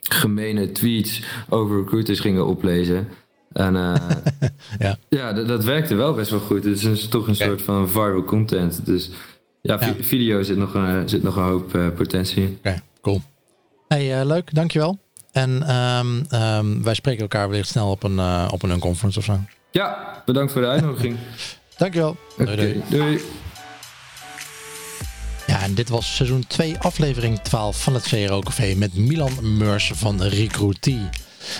gemene 0.10 0.72
tweets 0.72 1.24
over 1.50 1.78
recruiters 1.78 2.19
gingen 2.19 2.45
oplezen. 2.45 3.08
En 3.52 3.76
uh, 3.76 3.95
ja, 4.80 4.98
ja 5.10 5.34
dat, 5.34 5.48
dat, 5.48 5.63
werkte 5.63 5.95
wel 5.95 6.13
best 6.13 6.32
wel 6.32 6.39
goed. 6.39 6.63
Het 6.63 6.84
is 6.84 7.08
toch 7.08 7.28
een 7.28 7.34
okay. 7.34 7.48
soort 7.48 7.62
van 7.62 7.89
viral 7.89 8.24
content. 8.24 8.86
Dus 8.86 9.12
ja, 9.62 9.78
ja. 9.80 9.93
video 10.00 10.43
zit 10.43 10.58
nog 10.58 10.74
een, 10.74 11.10
zit 11.10 11.24
nog 11.24 11.36
een 11.36 11.43
hoop 11.43 11.76
uh, 11.76 11.88
potentie. 11.89 12.48
Oké, 12.48 12.58
okay, 12.58 12.82
cool. 13.02 13.22
Hey, 13.88 14.19
uh, 14.19 14.26
leuk, 14.26 14.54
dankjewel. 14.54 14.98
En 15.32 15.76
um, 15.76 16.26
um, 16.41 16.84
wij 16.84 16.93
spreken 16.93 17.22
elkaar 17.22 17.50
wellicht 17.50 17.69
snel 17.69 17.89
op 17.89 18.04
een, 18.04 18.19
op 18.52 18.63
een 18.63 18.80
conference 18.80 19.19
of 19.19 19.26
zo. 19.26 19.39
Ja, 19.72 20.22
bedankt 20.26 20.52
voor 20.52 20.62
de 20.62 20.67
uitnodiging. 20.67 21.17
dankjewel. 21.78 22.17
Okay, 22.38 22.56
doei, 22.56 22.84
doei. 22.89 23.04
doei. 23.04 23.22
Ja, 25.50 25.62
en 25.62 25.74
dit 25.74 25.89
was 25.89 26.15
seizoen 26.15 26.48
2, 26.48 26.78
aflevering 26.80 27.39
12 27.39 27.84
van 27.84 27.93
het 27.93 28.08
CRO 28.08 28.39
Café 28.39 28.74
met 28.76 28.98
Milan 28.98 29.58
Meurs 29.58 29.91
van 29.95 30.22
Recruitie. 30.22 31.10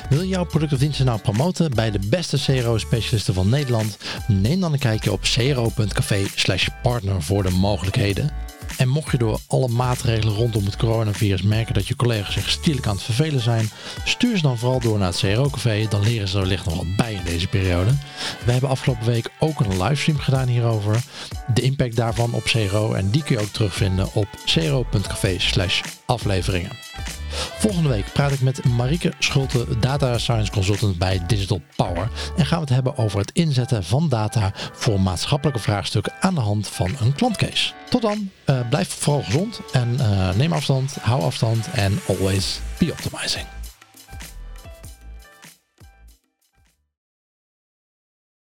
Wil 0.10 0.21
je 0.21 0.28
jouw 0.28 0.45
product 0.45 0.73
of 0.73 0.80
diensten 0.80 1.06
nou 1.06 1.19
promoten 1.19 1.71
bij 1.71 1.91
de 1.91 1.99
beste 1.99 2.38
CRO-specialisten 2.38 3.34
van 3.34 3.49
Nederland? 3.49 3.97
Neem 4.28 4.60
dan 4.60 4.73
een 4.73 4.80
kijkje 4.80 5.12
op 5.12 5.21
cro.café 5.21 6.25
slash 6.36 6.67
partner 6.82 7.21
voor 7.21 7.43
de 7.43 7.49
mogelijkheden. 7.49 8.47
En 8.78 8.88
mocht 8.88 9.12
je 9.12 9.17
door 9.17 9.39
alle 9.47 9.67
maatregelen 9.67 10.36
rondom 10.36 10.65
het 10.65 10.78
coronavirus 10.78 11.41
merken 11.41 11.73
dat 11.73 11.88
je 11.88 11.95
collega's 11.95 12.34
zich 12.34 12.49
stierlijk 12.49 12.88
aan 12.88 12.95
het 12.95 13.04
vervelen 13.04 13.41
zijn, 13.41 13.69
stuur 14.04 14.36
ze 14.36 14.41
dan 14.41 14.58
vooral 14.58 14.80
door 14.80 14.97
naar 14.97 15.08
het 15.08 15.17
CRO-café, 15.17 15.88
dan 15.89 16.04
leren 16.04 16.28
ze 16.28 16.36
er 16.36 16.41
wellicht 16.41 16.65
nog 16.65 16.75
wat 16.75 16.95
bij 16.95 17.13
in 17.13 17.23
deze 17.25 17.47
periode. 17.47 17.91
We 18.45 18.52
hebben 18.52 18.69
afgelopen 18.69 19.06
week 19.06 19.30
ook 19.39 19.60
een 19.60 19.84
livestream 19.84 20.19
gedaan 20.19 20.47
hierover, 20.47 21.04
de 21.54 21.62
impact 21.62 21.95
daarvan 21.95 22.34
op 22.34 22.43
CRO 22.43 22.93
en 22.93 23.10
die 23.10 23.23
kun 23.23 23.36
je 23.36 23.41
ook 23.41 23.47
terugvinden 23.47 24.13
op 24.13 24.28
cro.café 24.45 25.39
slash 25.39 25.82
afleveringen. 26.06 26.71
Volgende 27.32 27.89
week 27.89 28.13
praat 28.13 28.32
ik 28.32 28.42
met 28.42 28.65
Marike 28.65 29.13
Schulte, 29.20 29.80
Data 29.80 30.18
Science 30.18 30.52
Consultant 30.52 30.98
bij 30.98 31.22
Digital 31.28 31.62
Power. 31.76 32.10
En 32.38 32.46
gaan 32.46 32.58
we 32.58 32.65
het 32.65 32.74
hebben 32.74 32.98
over 32.98 33.20
het 33.20 33.32
inzetten 33.32 33.84
van 33.84 34.10
data 34.10 34.52
voor 34.74 35.02
maatschappelijke 35.02 35.62
vraagstukken 35.62 36.13
aan 36.20 36.36
de 36.36 36.42
hand 36.42 36.68
van 36.68 36.92
een 37.00 37.13
klantcase. 37.13 37.74
Tot 37.89 38.02
dan, 38.02 38.30
uh, 38.46 38.60
blijf 38.70 38.88
vooral 38.89 39.24
gezond 39.24 39.60
en 39.72 39.98
uh, 40.00 40.30
neem 40.34 40.54
afstand, 40.54 40.96
hou 41.02 41.22
afstand 41.22 41.70
en 41.72 42.00
always 42.08 42.60
be 42.78 42.92
optimizing. 42.92 43.59